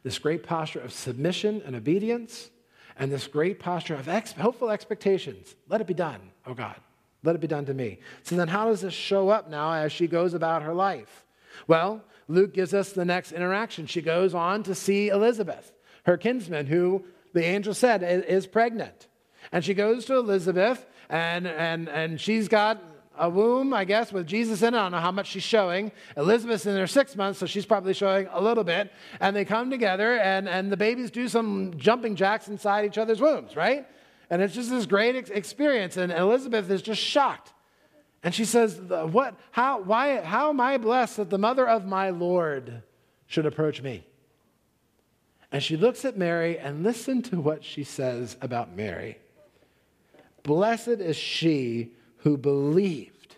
this 0.04 0.20
great 0.20 0.44
posture 0.44 0.80
of 0.80 0.94
submission 0.94 1.64
and 1.66 1.76
obedience, 1.76 2.52
and 3.00 3.12
this 3.12 3.26
great 3.26 3.60
posture 3.60 3.96
of 3.96 4.08
ex- 4.08 4.34
hopeful 4.34 4.70
expectations. 4.70 5.56
Let 5.70 5.82
it 5.82 5.88
be 5.88 5.96
done, 5.96 6.22
oh 6.46 6.54
God. 6.54 6.76
Let 7.24 7.34
it 7.34 7.42
be 7.42 7.48
done 7.48 7.66
to 7.66 7.74
me. 7.74 7.98
So 8.22 8.36
then, 8.36 8.48
how 8.48 8.66
does 8.66 8.82
this 8.82 8.94
show 8.94 9.30
up 9.30 9.50
now 9.50 9.74
as 9.74 9.92
she 9.92 10.06
goes 10.06 10.36
about 10.36 10.62
her 10.62 10.76
life? 10.76 11.26
Well, 11.66 12.04
Luke 12.28 12.54
gives 12.54 12.76
us 12.76 12.92
the 12.92 13.06
next 13.06 13.32
interaction. 13.32 13.88
She 13.88 14.04
goes 14.04 14.36
on 14.36 14.62
to 14.64 14.76
see 14.76 15.10
Elizabeth, 15.10 15.72
her 16.04 16.16
kinsman, 16.16 16.68
who 16.68 17.06
the 17.34 17.44
angel 17.44 17.74
said 17.74 18.04
is 18.04 18.46
pregnant. 18.46 19.08
And 19.52 19.64
she 19.64 19.74
goes 19.74 20.06
to 20.06 20.16
Elizabeth, 20.16 20.86
and, 21.10 21.48
and, 21.48 21.90
and 21.90 22.20
she's 22.20 22.48
got 22.48 22.82
a 23.18 23.30
womb, 23.30 23.74
I 23.74 23.86
guess, 23.86 24.14
with 24.14 24.28
Jesus 24.28 24.62
in 24.62 24.74
it. 24.74 24.78
I 24.78 24.84
don't 24.84 24.92
know 24.92 25.00
how 25.00 25.12
much 25.12 25.28
she's 25.28 25.44
showing. 25.44 25.92
Elizabeth's 26.16 26.66
in 26.66 26.76
her 26.76 26.88
six 26.88 27.16
months, 27.16 27.40
so 27.40 27.46
she's 27.46 27.66
probably 27.66 27.94
showing 27.94 28.28
a 28.32 28.42
little 28.42 28.64
bit. 28.64 28.92
And 29.20 29.36
they 29.36 29.46
come 29.46 29.70
together, 29.70 30.18
and, 30.20 30.48
and 30.48 30.72
the 30.72 30.78
babies 30.78 31.10
do 31.10 31.28
some 31.28 31.74
jumping 31.78 32.16
jacks 32.16 32.48
inside 32.48 32.86
each 32.86 32.98
other's 32.98 33.20
wombs, 33.20 33.56
right? 33.56 33.88
And 34.30 34.42
it's 34.42 34.54
just 34.54 34.70
this 34.70 34.86
great 34.86 35.16
ex- 35.16 35.30
experience. 35.30 35.98
And 35.98 36.12
Elizabeth 36.12 36.70
is 36.70 36.82
just 36.82 37.02
shocked. 37.02 37.54
And 38.24 38.36
she 38.36 38.46
says, 38.46 38.80
what, 38.80 39.36
how, 39.52 39.82
why, 39.82 40.22
how 40.22 40.50
am 40.50 40.60
I 40.60 40.78
blessed 40.78 41.18
that 41.18 41.30
the 41.30 41.38
mother 41.38 41.68
of 41.68 41.86
my 41.86 42.10
Lord 42.10 42.84
should 43.26 43.46
approach 43.46 43.82
me? 43.82 44.04
And 45.52 45.64
she 45.64 45.78
looks 45.78 46.04
at 46.04 46.18
Mary 46.18 46.60
and 46.60 46.84
listen 46.84 47.22
to 47.24 47.40
what 47.40 47.64
she 47.64 47.84
says 47.84 48.36
about 48.42 48.76
Mary. 48.76 49.18
Blessed 50.48 51.02
is 51.02 51.18
she 51.18 51.92
who 52.20 52.38
believed 52.38 53.36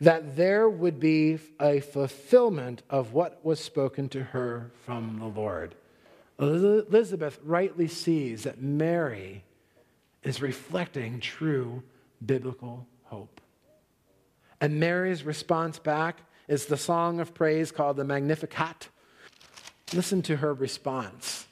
that 0.00 0.36
there 0.36 0.70
would 0.70 0.98
be 0.98 1.38
a 1.60 1.80
fulfillment 1.80 2.82
of 2.88 3.12
what 3.12 3.44
was 3.44 3.60
spoken 3.60 4.08
to 4.08 4.24
her 4.24 4.70
from 4.86 5.18
the 5.18 5.26
Lord. 5.26 5.74
Elizabeth 6.38 7.38
rightly 7.44 7.86
sees 7.88 8.44
that 8.44 8.62
Mary 8.62 9.44
is 10.22 10.40
reflecting 10.40 11.20
true 11.20 11.82
biblical 12.24 12.86
hope. 13.02 13.42
And 14.62 14.80
Mary's 14.80 15.24
response 15.24 15.78
back 15.78 16.20
is 16.48 16.64
the 16.64 16.78
song 16.78 17.20
of 17.20 17.34
praise 17.34 17.70
called 17.70 17.98
the 17.98 18.04
Magnificat. 18.04 18.88
Listen 19.92 20.22
to 20.22 20.36
her 20.36 20.54
response. 20.54 21.46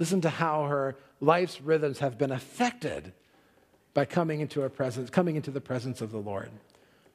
Listen 0.00 0.20
to 0.22 0.30
how 0.30 0.64
her 0.64 0.96
life's 1.20 1.60
rhythms 1.60 2.00
have 2.00 2.18
been 2.18 2.32
affected 2.32 3.12
by 3.94 4.04
coming 4.04 4.40
into, 4.40 4.62
a 4.62 4.70
presence, 4.70 5.10
coming 5.10 5.36
into 5.36 5.50
the 5.50 5.60
presence 5.60 6.00
of 6.00 6.12
the 6.12 6.18
Lord. 6.18 6.50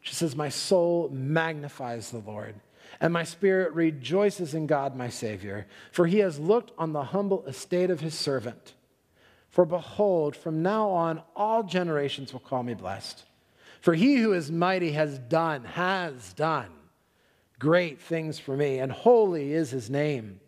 She 0.01 0.13
says, 0.13 0.35
My 0.35 0.49
soul 0.49 1.09
magnifies 1.11 2.11
the 2.11 2.19
Lord, 2.19 2.55
and 2.99 3.11
my 3.11 3.23
spirit 3.23 3.73
rejoices 3.73 4.53
in 4.53 4.67
God 4.67 4.95
my 4.95 5.09
Savior, 5.09 5.67
for 5.91 6.05
he 6.05 6.19
has 6.19 6.39
looked 6.39 6.71
on 6.77 6.93
the 6.93 7.03
humble 7.03 7.45
estate 7.45 7.89
of 7.89 8.01
his 8.01 8.13
servant. 8.13 8.73
For 9.49 9.65
behold, 9.65 10.35
from 10.35 10.61
now 10.61 10.89
on, 10.89 11.21
all 11.35 11.63
generations 11.63 12.33
will 12.33 12.41
call 12.41 12.61
me 12.61 12.73
blessed. 12.73 13.23
For 13.79 13.93
he 13.93 14.17
who 14.17 14.33
is 14.33 14.51
mighty 14.51 14.91
has 14.91 15.17
done, 15.17 15.63
has 15.63 16.33
done 16.33 16.69
great 17.59 18.01
things 18.01 18.38
for 18.39 18.55
me, 18.55 18.79
and 18.79 18.91
holy 18.91 19.53
is 19.53 19.71
his 19.71 19.89
name. 19.89 20.39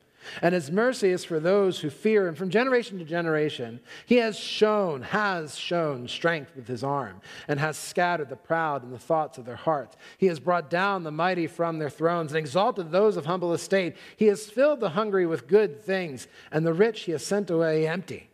And 0.42 0.54
his 0.54 0.72
mercy 0.72 1.10
is 1.10 1.24
for 1.24 1.40
those 1.40 1.80
who 1.80 1.90
fear 1.90 2.28
him 2.28 2.36
from 2.36 2.50
generation 2.50 3.00
to 3.00 3.06
generation. 3.06 3.80
He 4.06 4.18
has 4.18 4.38
shown, 4.38 5.02
has 5.02 5.58
shown 5.58 6.08
strength 6.08 6.56
with 6.56 6.68
his 6.68 6.84
arm, 6.84 7.22
and 7.48 7.60
has 7.60 7.78
scattered 7.78 8.30
the 8.30 8.36
proud 8.36 8.84
in 8.84 8.92
the 8.92 9.00
thoughts 9.00 9.38
of 9.38 9.46
their 9.46 9.56
hearts. 9.56 9.98
He 10.18 10.28
has 10.28 10.40
brought 10.40 10.70
down 10.70 11.04
the 11.04 11.12
mighty 11.12 11.48
from 11.48 11.80
their 11.80 11.90
thrones 11.90 12.32
and 12.32 12.40
exalted 12.40 12.92
those 12.92 13.18
of 13.18 13.26
humble 13.26 13.54
estate. 13.54 13.96
He 14.16 14.26
has 14.26 14.50
filled 14.50 14.80
the 14.80 14.90
hungry 14.90 15.26
with 15.26 15.48
good 15.48 15.84
things, 15.84 16.28
and 16.52 16.66
the 16.66 16.74
rich 16.74 17.02
he 17.02 17.12
has 17.12 17.26
sent 17.26 17.50
away 17.50 17.88
empty. 17.88 18.30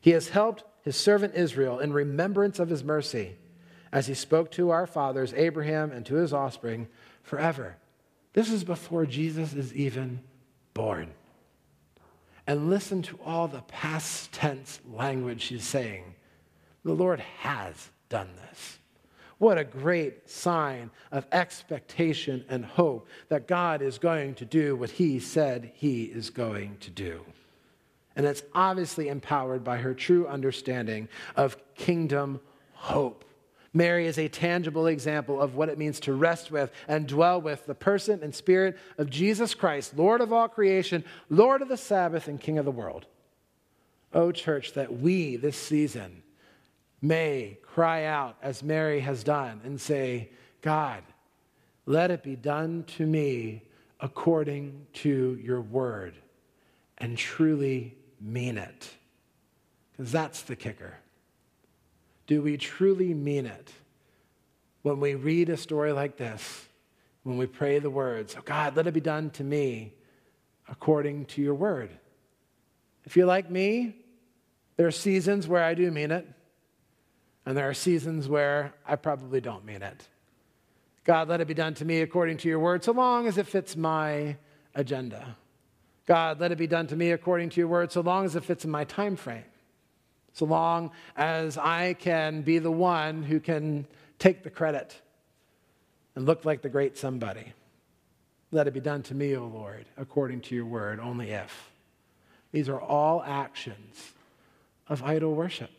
He 0.00 0.10
has 0.10 0.28
helped 0.28 0.64
his 0.82 0.96
servant 0.96 1.34
Israel 1.34 1.78
in 1.78 1.92
remembrance 1.92 2.58
of 2.58 2.68
his 2.68 2.84
mercy, 2.84 3.36
as 3.90 4.06
he 4.06 4.14
spoke 4.14 4.50
to 4.50 4.70
our 4.70 4.86
fathers, 4.86 5.32
Abraham, 5.34 5.92
and 5.92 6.04
to 6.06 6.16
his 6.16 6.32
offspring 6.32 6.88
forever. 7.22 7.76
This 8.34 8.50
is 8.50 8.64
before 8.64 9.06
Jesus 9.06 9.54
is 9.54 9.72
even 9.72 10.20
born. 10.74 11.12
And 12.46 12.68
listen 12.68 13.00
to 13.02 13.18
all 13.24 13.48
the 13.48 13.62
past 13.62 14.32
tense 14.32 14.80
language 14.92 15.40
she's 15.40 15.64
saying. 15.64 16.14
The 16.84 16.92
Lord 16.92 17.20
has 17.38 17.90
done 18.10 18.28
this. 18.36 18.78
What 19.38 19.58
a 19.58 19.64
great 19.64 20.28
sign 20.28 20.90
of 21.10 21.26
expectation 21.32 22.44
and 22.48 22.64
hope 22.64 23.08
that 23.28 23.48
God 23.48 23.82
is 23.82 23.98
going 23.98 24.34
to 24.36 24.44
do 24.44 24.76
what 24.76 24.90
He 24.90 25.18
said 25.18 25.72
He 25.74 26.04
is 26.04 26.30
going 26.30 26.76
to 26.80 26.90
do. 26.90 27.24
And 28.16 28.26
it's 28.26 28.42
obviously 28.54 29.08
empowered 29.08 29.64
by 29.64 29.78
her 29.78 29.94
true 29.94 30.26
understanding 30.28 31.08
of 31.36 31.56
kingdom 31.74 32.40
hope. 32.74 33.24
Mary 33.74 34.06
is 34.06 34.18
a 34.18 34.28
tangible 34.28 34.86
example 34.86 35.42
of 35.42 35.56
what 35.56 35.68
it 35.68 35.76
means 35.76 35.98
to 36.00 36.14
rest 36.14 36.52
with 36.52 36.70
and 36.86 37.08
dwell 37.08 37.40
with 37.40 37.66
the 37.66 37.74
person 37.74 38.22
and 38.22 38.32
spirit 38.32 38.78
of 38.96 39.10
Jesus 39.10 39.52
Christ, 39.52 39.98
Lord 39.98 40.20
of 40.20 40.32
all 40.32 40.48
creation, 40.48 41.04
Lord 41.28 41.60
of 41.60 41.68
the 41.68 41.76
Sabbath, 41.76 42.28
and 42.28 42.40
King 42.40 42.58
of 42.58 42.64
the 42.64 42.70
world. 42.70 43.06
Oh, 44.12 44.30
church, 44.30 44.74
that 44.74 45.00
we 45.00 45.34
this 45.34 45.56
season 45.56 46.22
may 47.02 47.58
cry 47.62 48.04
out 48.04 48.36
as 48.40 48.62
Mary 48.62 49.00
has 49.00 49.24
done 49.24 49.60
and 49.64 49.80
say, 49.80 50.30
God, 50.62 51.02
let 51.84 52.12
it 52.12 52.22
be 52.22 52.36
done 52.36 52.84
to 52.96 53.04
me 53.04 53.62
according 54.00 54.86
to 54.92 55.38
your 55.42 55.60
word, 55.60 56.14
and 56.98 57.18
truly 57.18 57.96
mean 58.20 58.56
it. 58.56 58.88
Because 59.92 60.12
that's 60.12 60.42
the 60.42 60.56
kicker. 60.56 60.94
Do 62.26 62.42
we 62.42 62.56
truly 62.56 63.12
mean 63.12 63.46
it 63.46 63.72
when 64.82 65.00
we 65.00 65.14
read 65.14 65.48
a 65.48 65.56
story 65.56 65.92
like 65.92 66.16
this, 66.16 66.66
when 67.22 67.36
we 67.36 67.46
pray 67.46 67.78
the 67.78 67.90
words, 67.90 68.34
oh 68.38 68.42
God, 68.44 68.76
let 68.76 68.86
it 68.86 68.94
be 68.94 69.00
done 69.00 69.30
to 69.30 69.44
me 69.44 69.94
according 70.68 71.26
to 71.26 71.42
your 71.42 71.54
word? 71.54 71.90
If 73.04 73.16
you're 73.16 73.26
like 73.26 73.50
me, 73.50 73.96
there 74.76 74.86
are 74.86 74.92
seasons 74.92 75.46
where 75.46 75.62
I 75.62 75.74
do 75.74 75.90
mean 75.90 76.10
it, 76.10 76.26
and 77.44 77.56
there 77.56 77.68
are 77.68 77.74
seasons 77.74 78.28
where 78.28 78.74
I 78.86 78.96
probably 78.96 79.40
don't 79.40 79.64
mean 79.64 79.82
it. 79.82 80.08
God, 81.04 81.28
let 81.28 81.42
it 81.42 81.46
be 81.46 81.54
done 81.54 81.74
to 81.74 81.84
me 81.84 82.00
according 82.00 82.38
to 82.38 82.48
your 82.48 82.58
word, 82.58 82.82
so 82.82 82.92
long 82.92 83.26
as 83.26 83.36
it 83.36 83.46
fits 83.46 83.76
my 83.76 84.36
agenda. 84.74 85.36
God, 86.06 86.40
let 86.40 86.52
it 86.52 86.58
be 86.58 86.66
done 86.66 86.86
to 86.86 86.96
me 86.96 87.12
according 87.12 87.50
to 87.50 87.60
your 87.60 87.68
word, 87.68 87.92
so 87.92 88.00
long 88.00 88.24
as 88.24 88.36
it 88.36 88.44
fits 88.44 88.64
in 88.64 88.70
my 88.70 88.84
time 88.84 89.16
frame 89.16 89.44
so 90.34 90.44
long 90.44 90.90
as 91.16 91.56
I 91.56 91.94
can 91.94 92.42
be 92.42 92.58
the 92.58 92.70
one 92.70 93.22
who 93.22 93.40
can 93.40 93.86
take 94.18 94.42
the 94.42 94.50
credit 94.50 95.00
and 96.14 96.26
look 96.26 96.44
like 96.44 96.60
the 96.60 96.68
great 96.68 96.98
somebody. 96.98 97.52
Let 98.50 98.66
it 98.66 98.74
be 98.74 98.80
done 98.80 99.02
to 99.04 99.14
me, 99.14 99.36
O 99.36 99.46
Lord, 99.46 99.86
according 99.96 100.42
to 100.42 100.54
your 100.54 100.66
word, 100.66 101.00
only 101.00 101.30
if. 101.30 101.70
These 102.52 102.68
are 102.68 102.80
all 102.80 103.22
actions 103.22 104.12
of 104.88 105.02
idol 105.02 105.34
worship. 105.34 105.70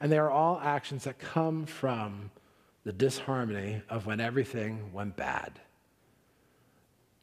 And 0.00 0.10
they 0.10 0.18
are 0.18 0.30
all 0.30 0.60
actions 0.62 1.04
that 1.04 1.18
come 1.18 1.66
from 1.66 2.30
the 2.84 2.92
disharmony 2.92 3.82
of 3.88 4.06
when 4.06 4.20
everything 4.20 4.92
went 4.92 5.16
bad. 5.16 5.60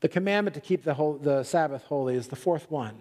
The 0.01 0.09
commandment 0.09 0.53
to 0.55 0.61
keep 0.61 0.83
the, 0.83 0.93
whole, 0.93 1.17
the 1.17 1.43
Sabbath 1.43 1.83
holy 1.85 2.15
is 2.15 2.27
the 2.27 2.35
fourth 2.35 2.69
one. 2.69 2.95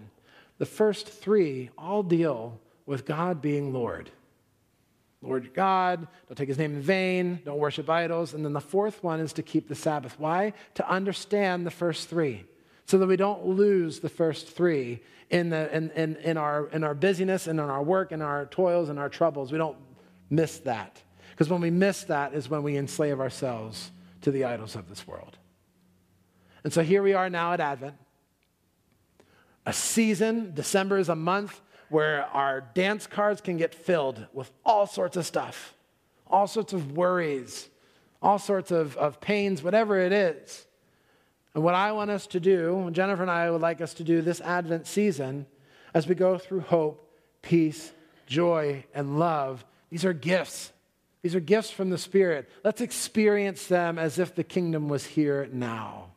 The 0.59 0.67
first 0.67 1.09
three 1.09 1.71
all 1.77 2.05
deal 2.05 2.61
with 2.87 3.05
God 3.05 3.41
being 3.41 3.73
Lord. 3.73 4.11
Lord 5.23 5.55
God, 5.55 6.07
don't 6.29 6.37
take 6.37 6.49
his 6.49 6.59
name 6.59 6.75
in 6.75 6.83
vain, 6.83 7.41
don't 7.45 7.59
worship 7.59 7.89
idols. 7.89 8.35
And 8.35 8.45
then 8.45 8.53
the 8.53 8.61
fourth 8.61 9.03
one 9.03 9.21
is 9.21 9.33
to 9.35 9.43
keep 9.43 9.69
the 9.69 9.75
Sabbath. 9.75 10.19
Why? 10.19 10.53
To 10.75 10.89
understand 10.89 11.67
the 11.67 11.71
first 11.71 12.11
three, 12.11 12.45
so 12.85 12.99
that 12.99 13.07
we 13.07 13.17
don't 13.17 13.47
lose 13.47 14.01
the 14.01 14.11
first 14.11 14.49
three 14.49 15.01
in, 15.31 15.49
the, 15.49 15.75
in, 15.75 15.91
in, 15.93 16.17
in, 16.17 16.37
our, 16.37 16.67
in 16.69 16.85
our 16.85 16.95
busyness 16.95 17.47
and 17.47 17.59
in 17.59 17.67
our 17.67 17.83
work 17.83 18.13
and 18.13 18.23
our 18.23 18.47
toils 18.47 18.91
and 18.91 18.99
our 18.99 19.09
troubles. 19.09 19.51
We 19.51 19.59
don't 19.59 19.79
miss 20.29 20.59
that. 20.59 21.01
Because 21.31 21.49
when 21.49 21.63
we 21.63 21.71
miss 21.71 22.05
that 22.05 22.35
is 22.35 22.49
when 22.49 22.63
we 22.63 22.77
enslave 22.77 23.19
ourselves 23.19 23.91
to 24.21 24.31
the 24.31 24.45
idols 24.45 24.77
of 24.77 24.89
this 24.89 25.07
world. 25.07 25.39
And 26.63 26.73
so 26.73 26.83
here 26.83 27.03
we 27.03 27.15
are 27.15 27.29
now 27.29 27.53
at 27.53 27.61
Advent. 27.61 27.97
A 29.67 29.73
season, 29.73 30.53
December 30.55 30.99
is 30.99 31.09
a 31.09 31.17
month 31.17 31.61
where 31.95 32.25
our 32.33 32.61
dance 32.61 33.07
cards 33.07 33.41
can 33.41 33.57
get 33.57 33.73
filled 33.73 34.27
with 34.33 34.51
all 34.65 34.85
sorts 34.85 35.17
of 35.17 35.25
stuff, 35.25 35.75
all 36.27 36.49
sorts 36.49 36.73
of 36.73 36.91
worries, 36.97 37.69
all 38.21 38.37
sorts 38.37 38.73
of, 38.73 38.97
of 38.97 39.21
pains, 39.21 39.63
whatever 39.63 40.01
it 40.01 40.11
is. 40.11 40.67
And 41.55 41.63
what 41.63 41.77
I 41.77 41.93
want 41.93 42.11
us 42.11 42.27
to 42.27 42.41
do, 42.41 42.89
Jennifer 42.91 43.23
and 43.23 43.31
I 43.31 43.49
would 43.49 43.61
like 43.61 43.81
us 43.81 43.95
to 43.95 44.03
do 44.03 44.23
this 44.23 44.41
Advent 44.41 44.89
season, 44.89 45.47
as 45.95 46.09
we 46.09 46.17
go 46.17 46.37
through 46.37 46.63
hope, 46.63 47.09
peace, 47.43 47.93
joy, 48.27 48.85
and 48.93 49.17
love, 49.21 49.65
these 49.89 50.05
are 50.05 50.13
gifts. 50.13 50.73
These 51.23 51.37
are 51.37 51.41
gifts 51.41 51.71
from 51.71 51.91
the 51.91 51.99
Spirit. 51.99 52.51
Let's 52.65 52.81
experience 52.81 53.69
them 53.69 54.01
as 54.01 54.19
if 54.19 54.35
the 54.35 54.43
kingdom 54.43 54.89
was 54.89 55.07
here 55.07 55.49
now. 55.53 56.09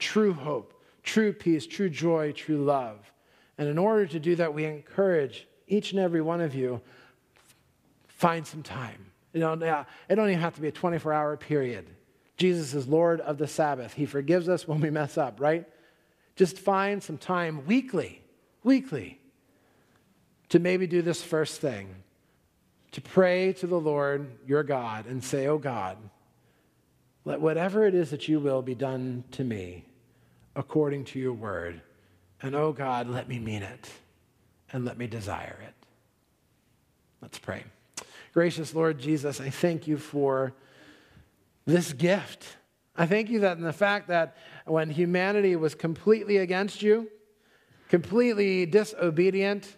True 0.00 0.32
hope, 0.32 0.74
true 1.04 1.32
peace, 1.32 1.68
true 1.68 1.88
joy, 1.88 2.32
true 2.32 2.64
love. 2.64 3.12
And 3.60 3.68
in 3.68 3.76
order 3.76 4.06
to 4.06 4.18
do 4.18 4.36
that, 4.36 4.54
we 4.54 4.64
encourage 4.64 5.46
each 5.68 5.92
and 5.92 6.00
every 6.00 6.22
one 6.22 6.40
of 6.40 6.54
you 6.54 6.80
find 8.08 8.46
some 8.46 8.62
time. 8.62 9.04
You 9.34 9.40
know, 9.40 9.52
it 9.52 10.14
don't 10.14 10.30
even 10.30 10.40
have 10.40 10.54
to 10.54 10.62
be 10.62 10.68
a 10.68 10.72
24 10.72 11.12
hour 11.12 11.36
period. 11.36 11.86
Jesus 12.38 12.72
is 12.72 12.88
Lord 12.88 13.20
of 13.20 13.36
the 13.36 13.46
Sabbath. 13.46 13.92
He 13.92 14.06
forgives 14.06 14.48
us 14.48 14.66
when 14.66 14.80
we 14.80 14.88
mess 14.88 15.18
up, 15.18 15.40
right? 15.40 15.68
Just 16.36 16.58
find 16.58 17.02
some 17.02 17.18
time 17.18 17.66
weekly, 17.66 18.22
weekly, 18.64 19.20
to 20.48 20.58
maybe 20.58 20.86
do 20.86 21.02
this 21.02 21.22
first 21.22 21.60
thing 21.60 21.94
to 22.92 23.02
pray 23.02 23.52
to 23.52 23.66
the 23.66 23.78
Lord 23.78 24.26
your 24.46 24.62
God 24.62 25.04
and 25.04 25.22
say, 25.22 25.46
Oh 25.46 25.58
God, 25.58 25.98
let 27.26 27.42
whatever 27.42 27.86
it 27.86 27.94
is 27.94 28.08
that 28.10 28.26
you 28.26 28.40
will 28.40 28.62
be 28.62 28.74
done 28.74 29.22
to 29.32 29.44
me 29.44 29.84
according 30.56 31.04
to 31.04 31.18
your 31.18 31.34
word. 31.34 31.82
And 32.42 32.54
oh 32.54 32.72
God, 32.72 33.08
let 33.08 33.28
me 33.28 33.38
mean 33.38 33.62
it 33.62 33.90
and 34.72 34.84
let 34.84 34.96
me 34.96 35.06
desire 35.06 35.58
it. 35.62 35.74
Let's 37.20 37.38
pray. 37.38 37.64
Gracious 38.32 38.74
Lord 38.74 38.98
Jesus, 38.98 39.40
I 39.40 39.50
thank 39.50 39.86
you 39.86 39.98
for 39.98 40.54
this 41.66 41.92
gift. 41.92 42.56
I 42.96 43.06
thank 43.06 43.28
you 43.28 43.40
that 43.40 43.56
in 43.56 43.62
the 43.62 43.72
fact 43.72 44.08
that 44.08 44.36
when 44.66 44.90
humanity 44.90 45.56
was 45.56 45.74
completely 45.74 46.38
against 46.38 46.82
you, 46.82 47.08
completely 47.88 48.66
disobedient, 48.66 49.76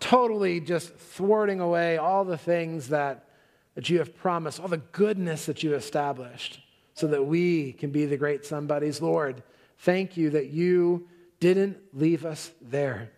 totally 0.00 0.60
just 0.60 0.94
thwarting 0.94 1.60
away 1.60 1.98
all 1.98 2.24
the 2.24 2.38
things 2.38 2.88
that, 2.88 3.28
that 3.74 3.88
you 3.88 3.98
have 3.98 4.16
promised, 4.16 4.60
all 4.60 4.68
the 4.68 4.78
goodness 4.78 5.46
that 5.46 5.62
you 5.62 5.74
established, 5.74 6.60
so 6.94 7.06
that 7.06 7.24
we 7.24 7.72
can 7.72 7.90
be 7.90 8.06
the 8.06 8.16
great 8.16 8.44
somebodies. 8.44 9.02
Lord, 9.02 9.42
thank 9.78 10.16
you 10.16 10.30
that 10.30 10.46
you 10.48 11.08
didn't 11.44 11.76
leave 11.92 12.24
us 12.24 12.50
there. 12.62 13.10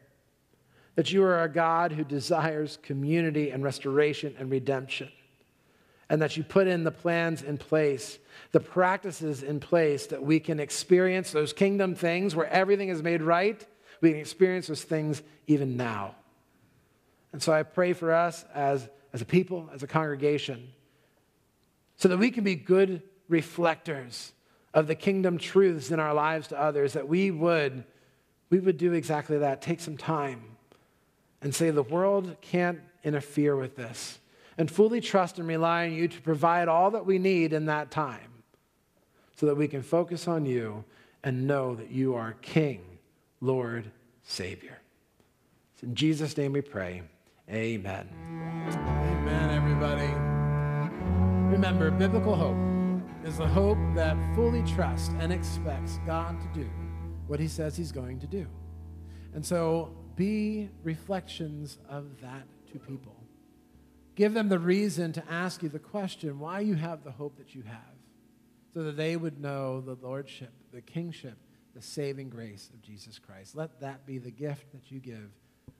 That 0.96 1.12
you 1.12 1.22
are 1.22 1.44
a 1.44 1.48
God 1.48 1.92
who 1.92 2.02
desires 2.02 2.76
community 2.82 3.50
and 3.50 3.62
restoration 3.62 4.34
and 4.36 4.50
redemption. 4.50 5.12
And 6.10 6.20
that 6.20 6.36
you 6.36 6.42
put 6.42 6.66
in 6.66 6.82
the 6.82 6.90
plans 6.90 7.42
in 7.42 7.56
place, 7.56 8.18
the 8.50 8.58
practices 8.58 9.44
in 9.44 9.60
place 9.60 10.06
that 10.06 10.24
we 10.24 10.40
can 10.40 10.58
experience 10.58 11.30
those 11.30 11.52
kingdom 11.52 11.94
things 11.94 12.34
where 12.34 12.48
everything 12.48 12.88
is 12.88 13.00
made 13.00 13.22
right. 13.22 13.64
We 14.00 14.10
can 14.10 14.18
experience 14.18 14.66
those 14.66 14.82
things 14.82 15.22
even 15.46 15.76
now. 15.76 16.16
And 17.32 17.40
so 17.40 17.52
I 17.52 17.62
pray 17.62 17.92
for 17.92 18.12
us 18.12 18.44
as, 18.52 18.88
as 19.12 19.22
a 19.22 19.24
people, 19.24 19.70
as 19.72 19.84
a 19.84 19.86
congregation, 19.86 20.72
so 21.96 22.08
that 22.08 22.18
we 22.18 22.32
can 22.32 22.42
be 22.42 22.56
good 22.56 23.02
reflectors 23.28 24.32
of 24.74 24.88
the 24.88 24.96
kingdom 24.96 25.38
truths 25.38 25.92
in 25.92 26.00
our 26.00 26.12
lives 26.12 26.48
to 26.48 26.60
others, 26.60 26.94
that 26.94 27.06
we 27.06 27.30
would, 27.30 27.84
we 28.50 28.60
would 28.60 28.78
do 28.78 28.92
exactly 28.92 29.38
that. 29.38 29.60
Take 29.60 29.80
some 29.80 29.96
time 29.96 30.42
and 31.42 31.54
say, 31.54 31.70
the 31.70 31.82
world 31.82 32.36
can't 32.40 32.80
interfere 33.04 33.56
with 33.56 33.76
this. 33.76 34.18
And 34.58 34.70
fully 34.70 35.00
trust 35.00 35.38
and 35.38 35.46
rely 35.46 35.86
on 35.86 35.92
you 35.92 36.08
to 36.08 36.20
provide 36.22 36.68
all 36.68 36.90
that 36.92 37.04
we 37.04 37.18
need 37.18 37.52
in 37.52 37.66
that 37.66 37.90
time 37.90 38.42
so 39.36 39.46
that 39.46 39.54
we 39.54 39.68
can 39.68 39.82
focus 39.82 40.26
on 40.26 40.46
you 40.46 40.84
and 41.22 41.46
know 41.46 41.74
that 41.74 41.90
you 41.90 42.14
are 42.14 42.32
King, 42.40 42.80
Lord, 43.40 43.90
Savior. 44.22 44.78
It's 45.74 45.82
in 45.82 45.94
Jesus' 45.94 46.36
name 46.36 46.52
we 46.52 46.62
pray. 46.62 47.02
Amen. 47.50 48.08
Amen, 48.70 49.50
everybody. 49.50 50.10
Remember, 51.52 51.90
biblical 51.90 52.34
hope 52.34 52.56
is 53.24 53.36
the 53.36 53.46
hope 53.46 53.78
that 53.94 54.16
fully 54.34 54.62
trusts 54.62 55.10
and 55.20 55.32
expects 55.32 56.00
God 56.06 56.40
to 56.40 56.60
do 56.60 56.70
what 57.26 57.40
he 57.40 57.48
says 57.48 57.76
he's 57.76 57.92
going 57.92 58.20
to 58.20 58.26
do. 58.26 58.46
And 59.34 59.44
so 59.44 59.96
be 60.16 60.70
reflections 60.82 61.78
of 61.88 62.20
that 62.20 62.46
to 62.72 62.78
people. 62.78 63.16
Give 64.14 64.32
them 64.32 64.48
the 64.48 64.58
reason 64.58 65.12
to 65.12 65.22
ask 65.30 65.62
you 65.62 65.68
the 65.68 65.78
question 65.78 66.38
why 66.38 66.60
you 66.60 66.74
have 66.74 67.04
the 67.04 67.10
hope 67.10 67.36
that 67.36 67.54
you 67.54 67.62
have, 67.62 67.78
so 68.72 68.82
that 68.84 68.96
they 68.96 69.16
would 69.16 69.40
know 69.40 69.80
the 69.80 69.96
lordship, 70.00 70.52
the 70.72 70.80
kingship, 70.80 71.36
the 71.74 71.82
saving 71.82 72.30
grace 72.30 72.70
of 72.72 72.80
Jesus 72.80 73.18
Christ. 73.18 73.54
Let 73.54 73.80
that 73.80 74.06
be 74.06 74.16
the 74.18 74.30
gift 74.30 74.72
that 74.72 74.90
you 74.90 75.00
give 75.00 75.30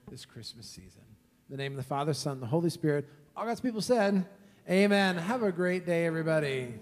this 0.09 0.25
Christmas 0.25 0.67
season 0.67 1.01
the 1.49 1.57
name 1.57 1.71
of 1.71 1.77
the 1.77 1.83
Father, 1.83 2.13
Son, 2.13 2.39
the 2.39 2.45
Holy 2.45 2.69
Spirit. 2.69 3.07
All 3.35 3.45
God's 3.45 3.61
people 3.61 3.81
said, 3.81 4.25
Amen. 4.69 5.17
Have 5.17 5.43
a 5.43 5.51
great 5.51 5.85
day, 5.85 6.05
everybody. 6.05 6.73